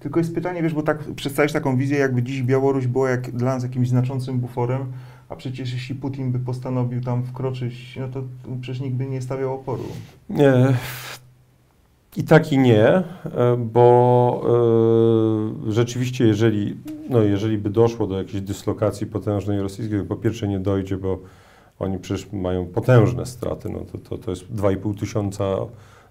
[0.00, 3.54] tylko jest pytanie, wiesz, bo tak przedstawisz taką wizję, jakby dziś Białoruś była jak, dla
[3.54, 4.80] nas jakimś znaczącym buforem,
[5.28, 8.22] a przecież jeśli Putin by postanowił tam wkroczyć, no to
[8.60, 9.84] przecież nikt by nie stawiał oporu.
[10.30, 10.74] nie.
[12.16, 13.04] I tak i nie, e,
[13.58, 14.42] bo
[15.68, 16.76] e, rzeczywiście, jeżeli,
[17.10, 21.18] no, jeżeli by doszło do jakiejś dyslokacji potężnej rosyjskiej, to po pierwsze nie dojdzie, bo
[21.78, 23.68] oni przecież mają potężne straty.
[23.68, 25.56] No, to, to, to jest 2,5 tysiąca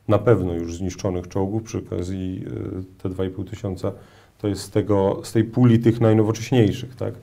[0.07, 1.63] na pewno już zniszczonych czołgów.
[1.63, 3.91] Przy okazji e, te 2,5 tysiąca
[4.37, 6.95] to jest z, tego, z tej puli tych najnowocześniejszych.
[6.95, 7.13] Tak?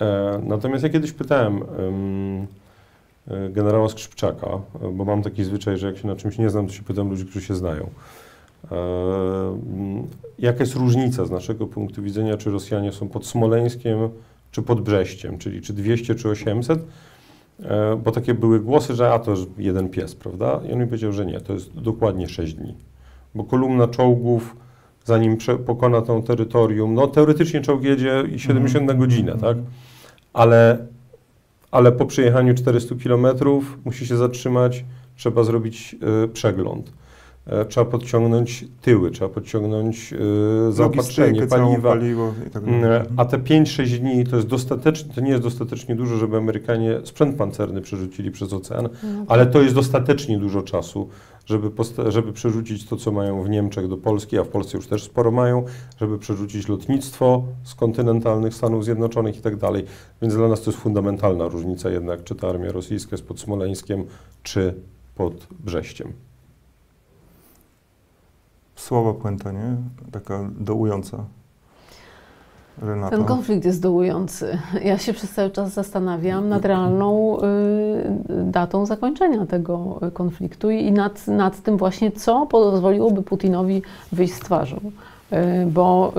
[0.00, 2.46] E, natomiast ja kiedyś pytałem em,
[3.50, 6.72] generała Skrzypczaka, e, bo mam taki zwyczaj, że jak się na czymś nie znam, to
[6.72, 7.90] się pytam ludzi, którzy się znają.
[8.72, 8.76] E,
[9.72, 10.06] mm,
[10.38, 13.98] Jaka jest różnica z naszego punktu widzenia, czy Rosjanie są pod Smoleńskiem,
[14.50, 16.84] czy pod Brześciem, czyli czy 200, czy 800?
[17.62, 20.60] E, Bo takie były głosy, że a to jest jeden pies, prawda?
[20.68, 22.74] I on mi powiedział, że nie, to jest dokładnie 6 dni.
[23.34, 24.56] Bo kolumna czołgów,
[25.04, 29.56] zanim pokona to terytorium, no teoretycznie czołg jedzie i 70 na godzinę, tak?
[30.32, 30.86] Ale,
[31.72, 33.26] ale po przejechaniu 400 km
[33.84, 34.84] musi się zatrzymać,
[35.16, 36.92] trzeba zrobić e, przegląd.
[37.46, 40.12] E, trzeba podciągnąć tyły, trzeba podciągnąć
[40.68, 41.90] e, zaopatrzenie, paliwa.
[41.90, 42.82] paliwo i tak dalej.
[42.84, 47.00] E, A te 5-6 dni to jest dostatecznie, to nie jest dostatecznie dużo, żeby Amerykanie
[47.04, 48.88] sprzęt pancerny przerzucili przez ocean,
[49.28, 51.08] ale to jest dostatecznie dużo czasu,
[51.46, 51.70] żeby,
[52.08, 55.30] żeby przerzucić to, co mają w Niemczech do Polski, a w Polsce już też sporo
[55.30, 55.64] mają,
[56.00, 59.84] żeby przerzucić lotnictwo z kontynentalnych Stanów Zjednoczonych i tak dalej.
[60.22, 64.04] Więc dla nas to jest fundamentalna różnica jednak, czy ta armia rosyjska jest pod Smoleńskiem,
[64.42, 64.74] czy
[65.14, 66.12] pod Brześciem.
[68.82, 69.76] Słaba puenta, nie?
[70.12, 71.24] Taka dołująca.
[72.82, 73.16] Renata.
[73.16, 74.58] Ten konflikt jest dołujący.
[74.84, 77.42] Ja się przez cały czas zastanawiam nad realną y,
[78.28, 84.76] datą zakończenia tego konfliktu i nad, nad tym właśnie, co pozwoliłoby Putinowi wyjść z twarzą.
[85.32, 86.12] Y, bo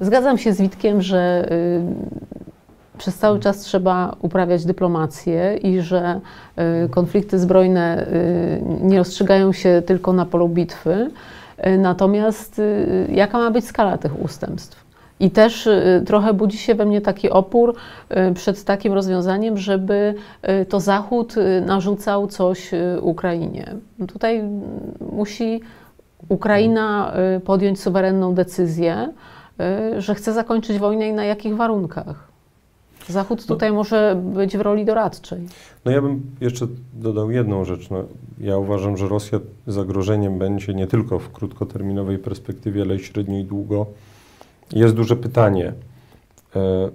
[0.00, 1.82] y, zgadzam się z Witkiem, że y,
[2.98, 6.20] przez cały czas trzeba uprawiać dyplomację i że
[6.84, 11.10] y, konflikty zbrojne y, nie rozstrzygają się tylko na polu bitwy.
[11.66, 14.88] Y, Natomiast y, jaka ma być skala tych ustępstw?
[15.20, 17.74] I też y, trochę budzi się we mnie taki opór
[18.30, 20.14] y, przed takim rozwiązaniem, żeby
[20.68, 21.34] to Zachód
[21.66, 23.74] narzucał coś Ukrainie.
[23.98, 24.60] No Tutaj mm,
[25.12, 25.60] musi
[26.28, 27.12] Ukraina
[27.44, 29.12] podjąć suwerenną decyzję,
[29.98, 32.27] że chce zakończyć wojnę i na jakich warunkach.
[33.08, 35.40] Zachód tutaj może być w roli doradczej.
[35.84, 37.90] No ja bym jeszcze dodał jedną rzecz.
[37.90, 38.04] No,
[38.40, 43.44] ja uważam, że Rosja zagrożeniem będzie nie tylko w krótkoterminowej perspektywie, ale i średnio i
[43.44, 43.86] długo.
[44.72, 45.72] Jest duże pytanie.
[46.56, 46.90] E,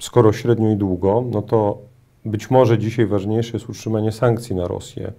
[0.00, 1.78] Skoro średnio i długo, no to
[2.24, 5.12] być może dzisiaj ważniejsze jest utrzymanie sankcji na Rosję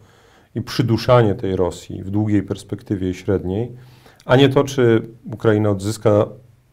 [0.56, 3.72] i przyduszanie tej Rosji w długiej perspektywie i średniej,
[4.26, 5.02] a nie to, czy
[5.34, 6.28] Ukraina odzyska,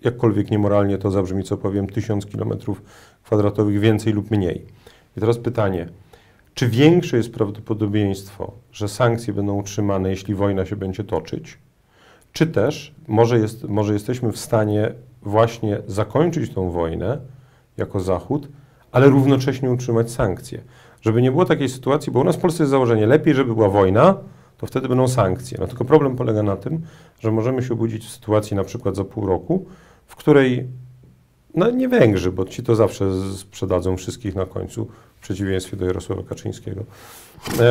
[0.05, 2.83] jakkolwiek niemoralnie to zabrzmi, co powiem, tysiąc kilometrów
[3.25, 4.65] kwadratowych więcej lub mniej.
[5.17, 5.89] I teraz pytanie,
[6.55, 11.59] czy większe jest prawdopodobieństwo, że sankcje będą utrzymane, jeśli wojna się będzie toczyć,
[12.33, 14.93] czy też może, jest, może jesteśmy w stanie
[15.23, 17.19] właśnie zakończyć tą wojnę
[17.77, 18.49] jako Zachód,
[18.93, 20.63] ale równocześnie utrzymać sankcje.
[21.01, 23.69] Żeby nie było takiej sytuacji, bo u nas w Polsce jest założenie, lepiej, żeby była
[23.69, 24.15] wojna,
[24.59, 25.59] to wtedy będą sankcje.
[25.61, 26.81] No tylko problem polega na tym,
[27.21, 29.67] że możemy się obudzić w sytuacji na przykład za pół roku,
[30.07, 30.69] w której
[31.55, 36.23] no nie Węgrzy, bo ci to zawsze sprzedadzą wszystkich na końcu, w przeciwieństwie do Jarosława
[36.23, 36.81] Kaczyńskiego.
[36.81, 37.67] E, e,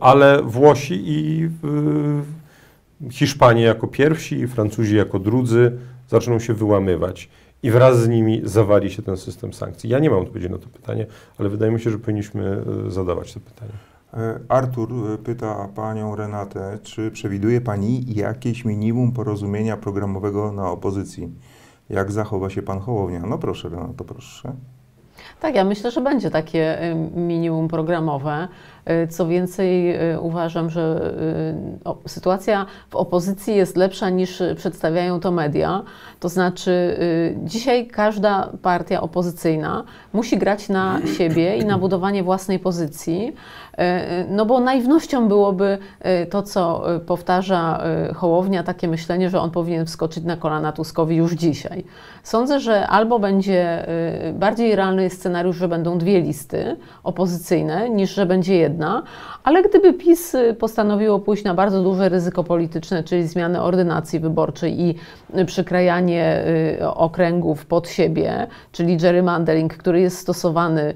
[0.00, 1.48] ale Włosi i e,
[3.10, 5.72] Hiszpanie jako pierwsi, i Francuzi jako drudzy
[6.08, 7.28] zaczną się wyłamywać.
[7.62, 9.90] I wraz z nimi zawali się ten system sankcji.
[9.90, 11.06] Ja nie mam odpowiedzi na to pytanie,
[11.38, 13.72] ale wydaje mi się, że powinniśmy e, zadawać to pytanie.
[14.14, 21.30] E, Artur e, pyta panią Renatę, czy przewiduje pani jakieś minimum porozumienia programowego na opozycji?
[21.90, 23.20] Jak zachowa się pan Hołownia?
[23.26, 24.52] No proszę, Renato, proszę.
[25.40, 28.48] Tak, ja myślę, że będzie takie y, minimum programowe.
[28.90, 31.14] Y, Co więcej, y, uważam, że
[32.04, 35.82] y, sytuacja w opozycji jest lepsza niż przedstawiają to media.
[36.20, 36.98] To znaczy,
[37.44, 43.32] dzisiaj każda partia opozycyjna musi grać na siebie i na budowanie własnej pozycji.
[44.28, 45.78] No bo naiwnością byłoby
[46.30, 47.82] to, co powtarza
[48.14, 51.84] Hołownia, takie myślenie, że on powinien wskoczyć na kolana Tuskowi już dzisiaj.
[52.22, 53.86] Sądzę, że albo będzie
[54.34, 58.71] bardziej realny scenariusz, że będą dwie listy opozycyjne, niż że będzie jedna,
[59.44, 64.80] ale gdyby PiS y, postanowiło pójść na bardzo duże ryzyko polityczne, czyli zmianę ordynacji wyborczej
[64.80, 64.94] i
[65.38, 66.44] y, przykrajanie
[66.80, 70.94] y, okręgów pod siebie, czyli gerrymandering, który jest stosowany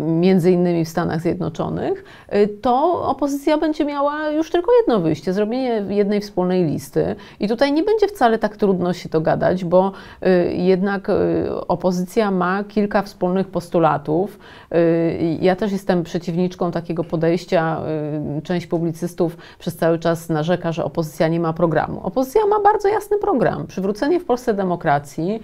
[0.00, 2.04] między innymi w Stanach Zjednoczonych,
[2.62, 7.16] to opozycja będzie miała już tylko jedno wyjście, zrobienie jednej wspólnej listy.
[7.40, 9.92] I tutaj nie będzie wcale tak trudno się dogadać, bo
[10.50, 11.08] jednak
[11.68, 14.38] opozycja ma kilka wspólnych postulatów.
[15.40, 17.80] Ja też jestem przeciwniczką takiego podejścia.
[18.38, 22.00] y, Część publicystów przez cały czas narzeka, że opozycja nie ma programu.
[22.02, 23.66] Opozycja ma bardzo jasny program.
[23.66, 25.42] Przywrócenie w Polsce demokracji,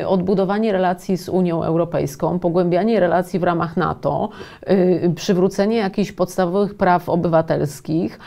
[0.00, 4.28] y, odbudowanie relacji z Unią Europejską, pogłębianie relacji w ramach NATO,
[4.70, 8.18] y, przywrócenie jakichś podstawowych praw obywatelskich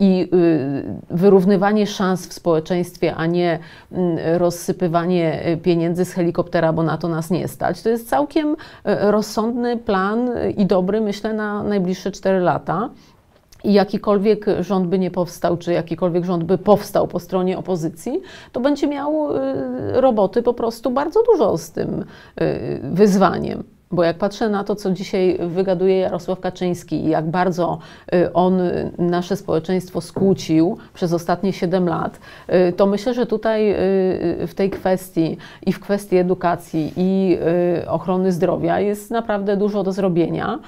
[0.00, 0.30] i
[1.10, 3.58] wyrównywanie szans w społeczeństwie, a nie
[4.38, 7.82] rozsypywanie pieniędzy z helikoptera, bo na to nas nie stać.
[7.82, 12.90] To jest całkiem rozsądny plan i dobry, myślę, na najbliższe 4 lata.
[13.64, 18.20] I jakikolwiek rząd by nie powstał, czy jakikolwiek rząd by powstał po stronie opozycji,
[18.52, 19.40] to będzie miał y,
[20.00, 22.04] roboty po prostu bardzo dużo z tym
[22.40, 23.64] y, wyzwaniem.
[23.92, 27.78] Bo jak patrzę na to, co dzisiaj wygaduje Jarosław Kaczyński i jak bardzo
[28.14, 28.60] y, on
[28.98, 32.20] nasze społeczeństwo skłócił przez ostatnie 7 lat,
[32.76, 33.74] to myślę, że tutaj
[34.46, 35.36] w tej kwestii
[35.66, 37.38] i w kwestii edukacji i
[37.88, 40.58] ochrony zdrowia jest naprawdę dużo do zrobienia.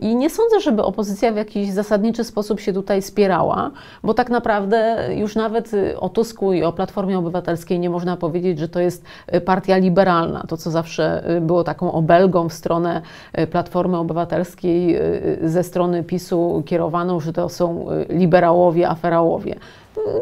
[0.00, 3.70] I nie sądzę, żeby opozycja w jakiś zasadniczy sposób się tutaj spierała,
[4.02, 8.68] bo tak naprawdę już nawet o Tusku i o Platformie Obywatelskiej nie można powiedzieć, że
[8.68, 9.04] to jest
[9.44, 13.02] partia liberalna, to co zawsze było taką obelgą w stronę
[13.50, 14.98] Platformy Obywatelskiej,
[15.42, 19.54] ze strony PiSu kierowaną, że to są liberałowie, aferałowie.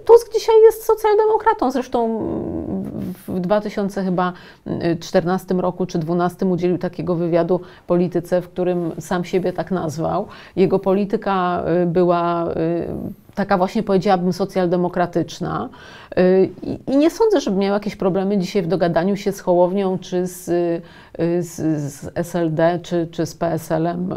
[0.04, 1.70] Tusk dzisiaj jest socjaldemokratą.
[1.70, 2.18] Zresztą
[3.28, 10.26] w 2014 roku czy 2012 udzielił takiego wywiadu polityce, w którym sam siebie tak nazwał.
[10.56, 12.54] Jego polityka y, była y,
[13.34, 15.68] taka właśnie powiedziałabym socjaldemokratyczna.
[16.18, 16.50] Y,
[16.86, 20.44] I nie sądzę, żeby miał jakieś problemy dzisiaj w dogadaniu się z Hołownią, czy z,
[21.40, 21.56] z,
[21.92, 24.14] z SLD, czy, czy z PSL-em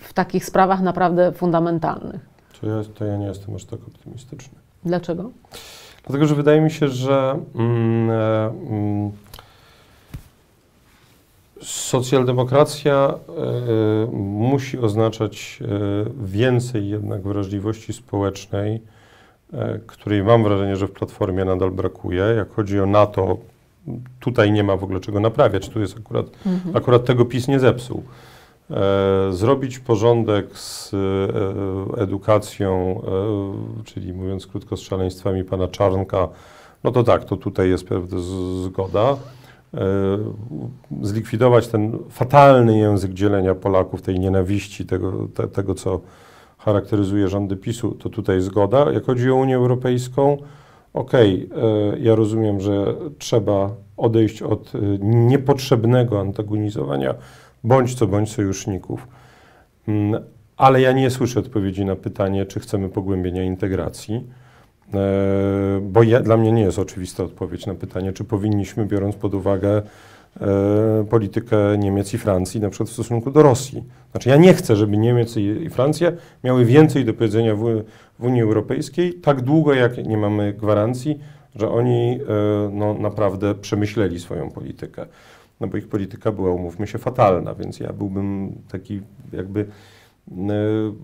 [0.00, 2.37] w takich sprawach naprawdę fundamentalnych.
[2.60, 4.58] To ja, to ja nie jestem aż tak optymistyczny.
[4.84, 5.30] Dlaczego?
[6.06, 9.10] Dlatego, że wydaje mi się, że mm, e, mm,
[11.62, 18.82] socjaldemokracja e, musi oznaczać e, więcej jednak wrażliwości społecznej,
[19.86, 22.22] której mam wrażenie, że w Platformie nadal brakuje.
[22.22, 23.38] Jak chodzi o NATO,
[24.20, 25.68] tutaj nie ma w ogóle czego naprawiać.
[25.68, 26.76] Tu jest akurat, mhm.
[26.76, 28.02] akurat tego PiS nie zepsuł.
[28.70, 33.00] E, zrobić porządek z e, edukacją,
[33.80, 36.28] e, czyli mówiąc krótko, z szaleństwami pana Czarnka,
[36.84, 38.18] no to tak, to tutaj jest pewna
[38.64, 39.16] zgoda.
[41.02, 46.00] Zlikwidować ten fatalny język dzielenia Polaków, tej nienawiści, tego, te, tego co
[46.58, 48.92] charakteryzuje rządy PiSu, to tutaj zgoda.
[48.92, 50.36] Jak chodzi o Unię Europejską,
[50.94, 57.14] okej, okay, ja rozumiem, że trzeba odejść od niepotrzebnego antagonizowania
[57.64, 59.08] bądź co bądź sojuszników.
[59.88, 60.22] Mm,
[60.56, 64.26] ale ja nie słyszę odpowiedzi na pytanie, czy chcemy pogłębienia integracji,
[64.94, 69.34] e, bo ja, dla mnie nie jest oczywista odpowiedź na pytanie, czy powinniśmy, biorąc pod
[69.34, 69.82] uwagę
[70.40, 73.84] e, politykę Niemiec i Francji, na przykład w stosunku do Rosji.
[74.10, 76.12] Znaczy, ja nie chcę, żeby Niemiec i Francja
[76.44, 77.82] miały więcej do powiedzenia w,
[78.18, 81.18] w Unii Europejskiej, tak długo jak nie mamy gwarancji,
[81.54, 85.06] że oni e, no, naprawdę przemyśleli swoją politykę
[85.60, 89.00] no bo ich polityka była, umówmy się, fatalna, więc ja byłbym taki
[89.32, 89.66] jakby
[90.30, 90.34] e,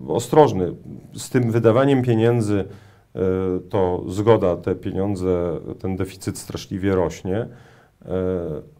[0.07, 0.75] ostrożny.
[1.15, 2.65] Z tym wydawaniem pieniędzy
[3.15, 3.19] e,
[3.69, 7.47] to zgoda, te pieniądze, ten deficyt straszliwie rośnie, e,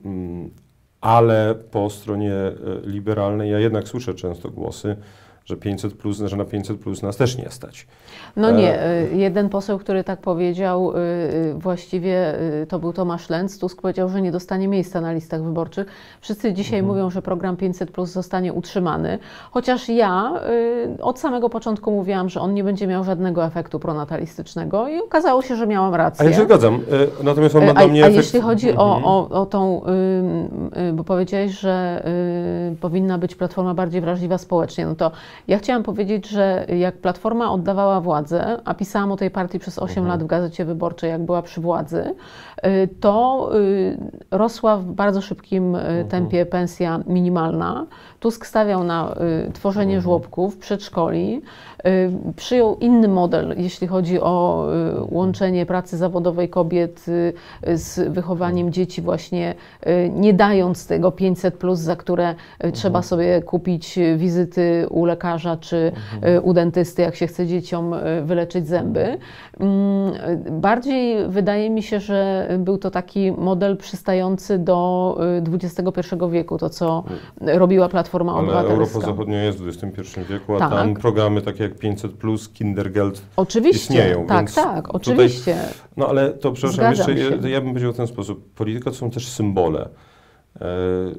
[0.06, 0.50] mm,
[1.02, 2.34] ale po stronie
[2.84, 4.96] liberalnej ja jednak słyszę często głosy,
[5.46, 7.88] że 500 plus, że na 500 plus nas też nie stać.
[8.36, 12.36] No nie, e, y, jeden poseł, który tak powiedział, y, y, właściwie
[12.68, 15.88] to był Tomasz Lenz, Tusk powiedział, że nie dostanie miejsca na listach wyborczych.
[16.22, 16.96] Wszyscy dzisiaj mhm.
[16.96, 19.20] mówią, że program 500 plus zostanie utrzymany,
[19.52, 20.34] chociaż ja
[21.02, 25.56] od samego początku mówiłam, że on nie będzie miał żadnego efektu pronatalistycznego i okazało się,
[25.56, 26.26] że miałam rację.
[26.26, 26.80] A ja się zgadzam,
[27.24, 28.26] natomiast on ma do mnie A, efekt...
[28.26, 28.88] jeśli chodzi mhm.
[28.88, 29.82] o, o, o tą,
[30.94, 32.04] bo powiedziałeś, że
[32.82, 35.12] powinna być Platforma bardziej wrażliwa społecznie, no to
[35.48, 39.90] ja chciałam powiedzieć, że jak Platforma oddawała władzę, a pisałam o tej partii przez 8
[39.90, 40.08] mhm.
[40.08, 42.16] lat w Gazecie Wyborczej, jak była przy władzy,
[43.00, 43.98] to y,
[44.32, 46.08] rosła w bardzo szybkim y, mhm.
[46.08, 47.86] tempie pensja minimalna.
[48.20, 49.16] Tusk stawiał na
[49.54, 50.02] tworzenie mhm.
[50.02, 51.42] żłobków, przedszkoli,
[52.36, 54.68] przyjął inny model, jeśli chodzi o
[55.12, 57.06] łączenie pracy zawodowej kobiet
[57.74, 59.56] z wychowaniem dzieci, właśnie
[60.10, 62.36] nie dając tego 500, plus, za które
[62.74, 66.44] trzeba sobie kupić wizyty u lekarza czy mhm.
[66.44, 69.18] u dentysty, jak się chce dzieciom wyleczyć zęby.
[69.60, 70.12] Mm,
[70.62, 75.18] bardziej wydaje mi się, że był to taki model przystający do
[75.54, 75.82] XXI
[76.22, 77.04] e, wieku, to co
[77.42, 78.74] robiła Platforma Ale Obywatelska.
[78.74, 80.70] Europa Zachodnia jest w XXI wieku, a tak.
[80.70, 82.12] tam programy takie jak 500,
[82.54, 84.26] Kindergeld oczywiście, istnieją.
[84.26, 85.54] Tak, tak, oczywiście.
[85.54, 88.54] Tutaj, no ale to przepraszam, jeszcze ja, ja bym powiedział w ten sposób.
[88.54, 89.90] Polityka to są też symbole.
[90.62, 90.68] E,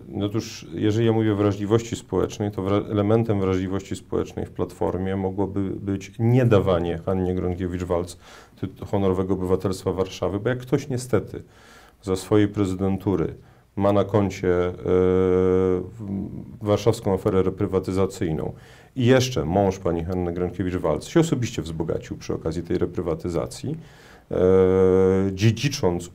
[0.08, 5.60] no otóż, jeżeli ja mówię o wrażliwości społecznej, to elementem wrażliwości społecznej w Platformie mogłoby
[5.70, 8.16] być niedawanie Hannie Gronkiewicz-Walc
[8.86, 11.42] honorowego obywatelstwa Warszawy, bo jak ktoś niestety
[12.02, 13.34] za swojej prezydentury
[13.76, 14.72] ma na koncie e,
[16.62, 18.52] warszawską aferę reprywatyzacyjną
[18.96, 23.76] i jeszcze mąż pani Hanny Gronkiewicz-Walc się osobiście wzbogacił przy okazji tej reprywatyzacji,
[24.30, 24.36] e,
[25.32, 26.10] dziedzicząc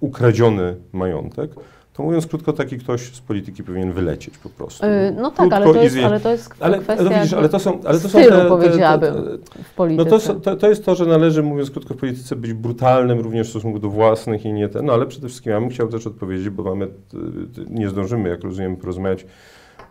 [0.00, 1.50] ukradziony majątek,
[1.98, 4.86] to mówiąc krótko, taki ktoś z polityki powinien wylecieć po prostu.
[4.86, 7.58] Y, No tak, ale to, jest, ale to jest ale, kwestia ale, widzisz, ale to
[7.58, 10.10] są, ale to są stylu, te, te, te, powiedziałabym, te, w polityce.
[10.10, 13.46] no to, to, to jest to, że należy, mówiąc krótko, w polityce być brutalnym również
[13.46, 14.86] w stosunku do własnych i nie ten.
[14.86, 16.88] No ale przede wszystkim ja bym chciał też odpowiedzieć, bo mamy,
[17.70, 19.26] nie zdążymy, jak rozumiem, porozmawiać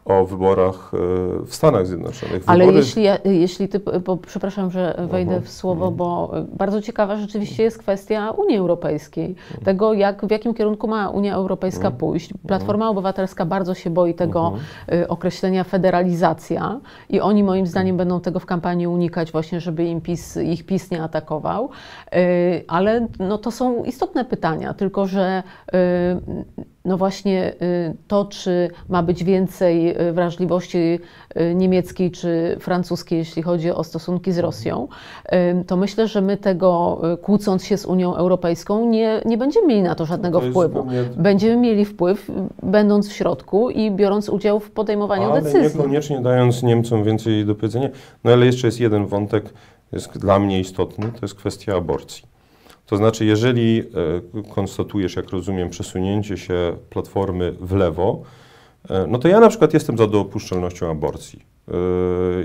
[0.07, 0.97] o wyborach y,
[1.45, 2.43] w Stanach Zjednoczonych.
[2.45, 5.95] Ale Wybory, jeśli, ja, jeśli ty, bo przepraszam, że wejdę Mhm, w słowo, mhm.
[5.95, 9.65] bo bardzo ciekawa rzeczywiście jest kwestia Unii Europejskiej, Mhm.
[9.65, 12.29] tego jak, w jakim kierunku ma Unia Europejska pójść.
[12.47, 14.53] Platforma Obywatelska bardzo się boi tego
[14.93, 16.79] y, określenia federalizacja
[17.09, 20.91] i oni moim zdaniem będą tego w kampanii unikać właśnie, żeby im PiS, ich PiS
[20.91, 21.69] nie atakował.
[22.15, 25.77] Y, Ale no, to są istotne pytania, tylko że y,
[26.85, 30.99] no właśnie y, to, czy ma być więcej wrażliwości
[31.55, 34.87] niemieckiej czy francuskiej, jeśli chodzi o stosunki z Rosją,
[35.67, 39.95] to myślę, że my tego, kłócąc się z Unią Europejską, nie, nie będziemy mieli na
[39.95, 40.79] to żadnego to wpływu.
[40.79, 42.31] zupełnie- Będziemy mieli wpływ,
[42.63, 45.77] będąc w środku i biorąc udział w podejmowaniu ale decyzji.
[45.79, 47.89] niekoniecznie dając Niemcom więcej do powiedzenia.
[48.23, 49.53] No ale jeszcze jest jeden wątek,
[49.91, 52.37] jest dla mnie istotny, to jest kwestia aborcji.
[52.85, 58.21] To znaczy, jeżeli e, konstatujesz, jak rozumiem, przesunięcie się platformy w lewo,
[58.89, 61.45] e, no to ja na przykład jestem za dopuszczalnością aborcji.
[61.67, 61.73] E,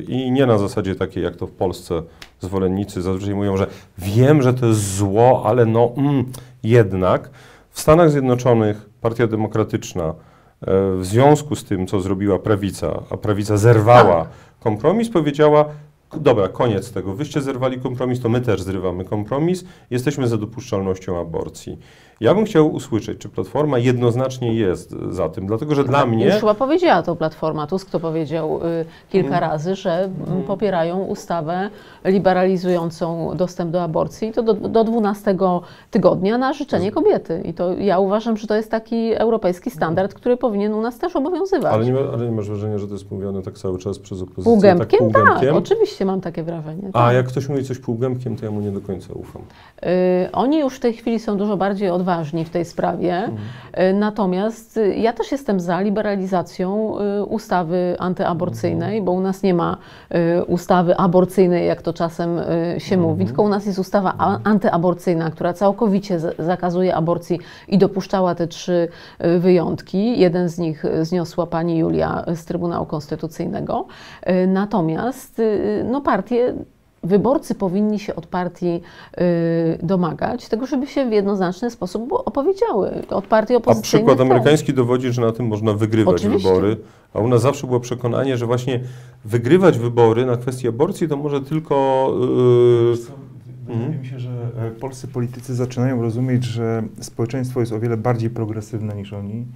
[0.08, 2.02] I nie na zasadzie takiej, jak to w Polsce
[2.40, 3.66] zwolennicy zazwyczaj mówią, że
[3.98, 6.24] wiem, że to jest zło, ale no mm,
[6.62, 7.30] jednak.
[7.70, 10.14] W Stanach Zjednoczonych Partia Demokratyczna
[10.98, 14.26] w związku z tym, co zrobiła prawica, a prawica zerwała
[14.60, 15.64] kompromis, powiedziała,
[16.16, 21.78] dobra, koniec tego, wyście zerwali kompromis, to my też zrywamy kompromis, jesteśmy za dopuszczalnością aborcji.
[22.22, 26.26] Ja bym chciał usłyszeć, czy Platforma jednoznacznie jest za tym, dlatego że dla mnie...
[26.26, 31.70] Już chyba powiedziała to Platforma, Tusk to powiedział y, kilka razy, że mm, popierają ustawę
[32.04, 35.36] liberalizującą dostęp do aborcji i to do, do 12
[35.90, 37.42] tygodnia na życzenie kobiety.
[37.44, 41.16] I to ja uważam, że to jest taki europejski standard, który powinien u nas też
[41.16, 41.74] obowiązywać.
[41.74, 44.44] Ale nie, ale nie masz wrażenia, że to jest mówione tak cały czas przez opozycję?
[44.44, 45.00] Półgębkiem?
[45.00, 45.48] Tak, półgębkiem?
[45.48, 46.88] Tak, oczywiście mam takie wrażenie.
[46.92, 47.14] A tak.
[47.14, 49.42] jak ktoś mówi coś półgębkiem, to ja mu nie do końca ufam.
[50.22, 53.28] Y, Oni już w tej chwili są dużo bardziej odważni w tej sprawie.
[53.90, 56.96] Y, Natomiast y, ja też jestem za liberalizacją
[57.28, 59.76] ustawy antyaborcyjnej, bo u nas nie ma
[60.46, 62.28] ustawy aborcyjnej, jak to czasem
[62.78, 67.38] się mówi, tylko u nas jest ustawa a- antyaborcyjna, która całkowicie z- zakazuje aborcji
[67.68, 68.88] i dopuszczała te trzy
[69.38, 70.20] wyjątki.
[70.20, 73.86] Jeden z nich zniosła pani Julia z Trybunału Konstytucyjnego.
[74.46, 75.42] Natomiast
[75.92, 76.54] no, partie
[77.04, 78.80] Wyborcy powinni się od partii
[79.20, 83.02] y, domagać tego, żeby się w jednoznaczny sposób opowiedziały.
[83.08, 84.26] Od partii A opozycyjnych przykład też.
[84.26, 86.48] amerykański dowodzi, że na tym można wygrywać Oczywiście.
[86.48, 86.76] wybory,
[87.14, 88.80] a u nas zawsze było przekonanie, że właśnie
[89.24, 92.08] wygrywać wybory na kwestię aborcji to może tylko...
[92.88, 93.22] Yy,
[93.66, 98.30] Wydaje mi się, że e, polscy politycy zaczynają rozumieć, że społeczeństwo jest o wiele bardziej
[98.30, 99.46] progresywne niż oni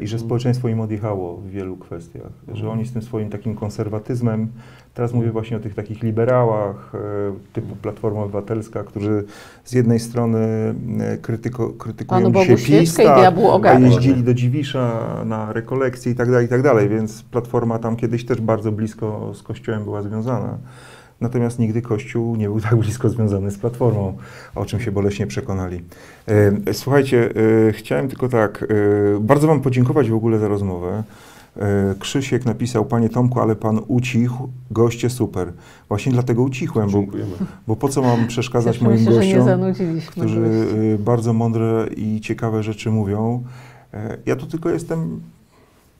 [0.00, 2.32] i że społeczeństwo im odjechało w wielu kwestiach.
[2.52, 4.48] Że oni z tym swoim takim konserwatyzmem,
[4.94, 6.98] teraz mówię właśnie o tych takich liberałach e,
[7.52, 9.24] typu Platforma Obywatelska, którzy
[9.64, 10.38] z jednej strony
[11.00, 16.30] e, krytyko, krytykują Panu dzisiaj PiS, tak, a jeździli do Dziwisza na rekolekcje i tak
[16.30, 20.58] dalej, i tak dalej, więc Platforma tam kiedyś też bardzo blisko z Kościołem była związana.
[21.20, 24.16] Natomiast nigdy Kościół nie był tak blisko związany z Platformą,
[24.54, 25.82] o czym się boleśnie przekonali.
[26.66, 27.30] E, Słuchajcie,
[27.68, 28.62] e, chciałem tylko tak,
[29.16, 31.02] e, bardzo Wam podziękować w ogóle za rozmowę.
[31.98, 35.52] Krzysiek napisał, Panie Tomku, ale Pan ucichł, goście super.
[35.88, 37.04] Właśnie dlatego ucichłem, bo,
[37.66, 40.10] bo po co mam przeszkadzać Cieszymy moim nie gościom, zanudziliśmy.
[40.10, 41.04] którzy gości.
[41.04, 43.42] bardzo mądre i ciekawe rzeczy mówią.
[44.26, 45.20] Ja tu tylko jestem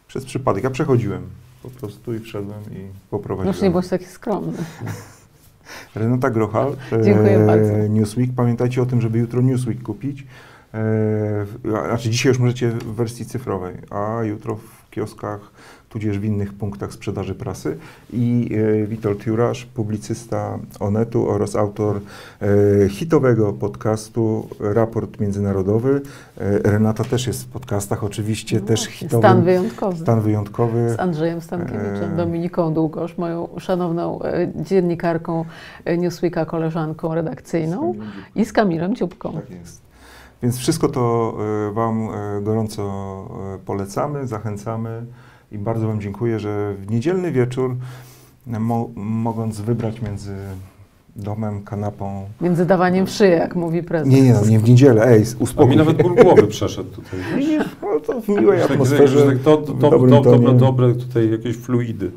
[0.09, 1.23] przez przypadek, ja przechodziłem
[1.63, 3.55] po prostu i wszedłem i poprowadziłem.
[3.55, 4.59] Już nie bądź taki skromny.
[5.95, 7.89] Renata Grochal, Dziękuję bardzo.
[7.89, 8.31] Newsweek.
[8.37, 10.27] Pamiętajcie o tym, żeby jutro Newsweek kupić.
[10.75, 15.41] E, znaczy dzisiaj już możecie w wersji cyfrowej, a jutro w kioskach,
[15.91, 17.78] tudzież w innych punktach sprzedaży prasy.
[18.12, 18.51] I
[18.82, 22.01] e, Witold Jurasz, publicysta Onetu oraz autor
[22.43, 26.03] e, hitowego podcastu Raport Międzynarodowy.
[26.38, 29.20] E, Renata też jest w podcastach, oczywiście, No też hitowym.
[29.20, 30.03] Stan wyjątkowy.
[30.03, 30.91] Stan wyjątkowy.
[30.91, 32.16] Z Andrzejem Stankiewiczem.
[32.16, 34.18] Dominiką Długosz, moją szanowną
[34.57, 35.45] dziennikarką
[35.99, 37.95] Newsweeka, koleżanką redakcyjną
[38.34, 39.32] i z Kamilem Dziubką.
[39.32, 39.82] Tak jest.
[40.43, 41.36] Więc wszystko to
[41.72, 42.09] Wam
[42.43, 43.28] gorąco
[43.64, 45.07] polecamy, zachęcamy
[45.53, 47.77] i bardzo Wam dziękuję, że w niedzielny wieczór,
[48.47, 50.37] mo mogąc wybrać między
[51.17, 52.29] domem, kanapą.
[52.41, 54.13] Między dawaniem w szyję, jak mówi prezes.
[54.13, 57.21] Nie, nie, no, nie w niedzielę, ej, A mi uspokój nawet ból głowy przeszedł tutaj.
[57.37, 57.49] wiesz?
[57.49, 61.31] Nie, no to w miłej tak- atmosferze, tak to, to, to, to, dobre, dobre tutaj
[61.31, 62.11] jakieś fluidy.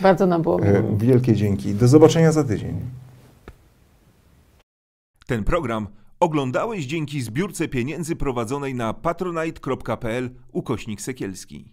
[0.00, 0.62] Bardzo nam było.
[0.62, 1.74] E, Wielkie dzięki.
[1.74, 2.80] Do zobaczenia za tydzień.
[5.26, 5.86] Ten program
[6.20, 11.72] Oglądałeś dzięki zbiórce pieniędzy prowadzonej na patronite.pl ukośnik sekielski.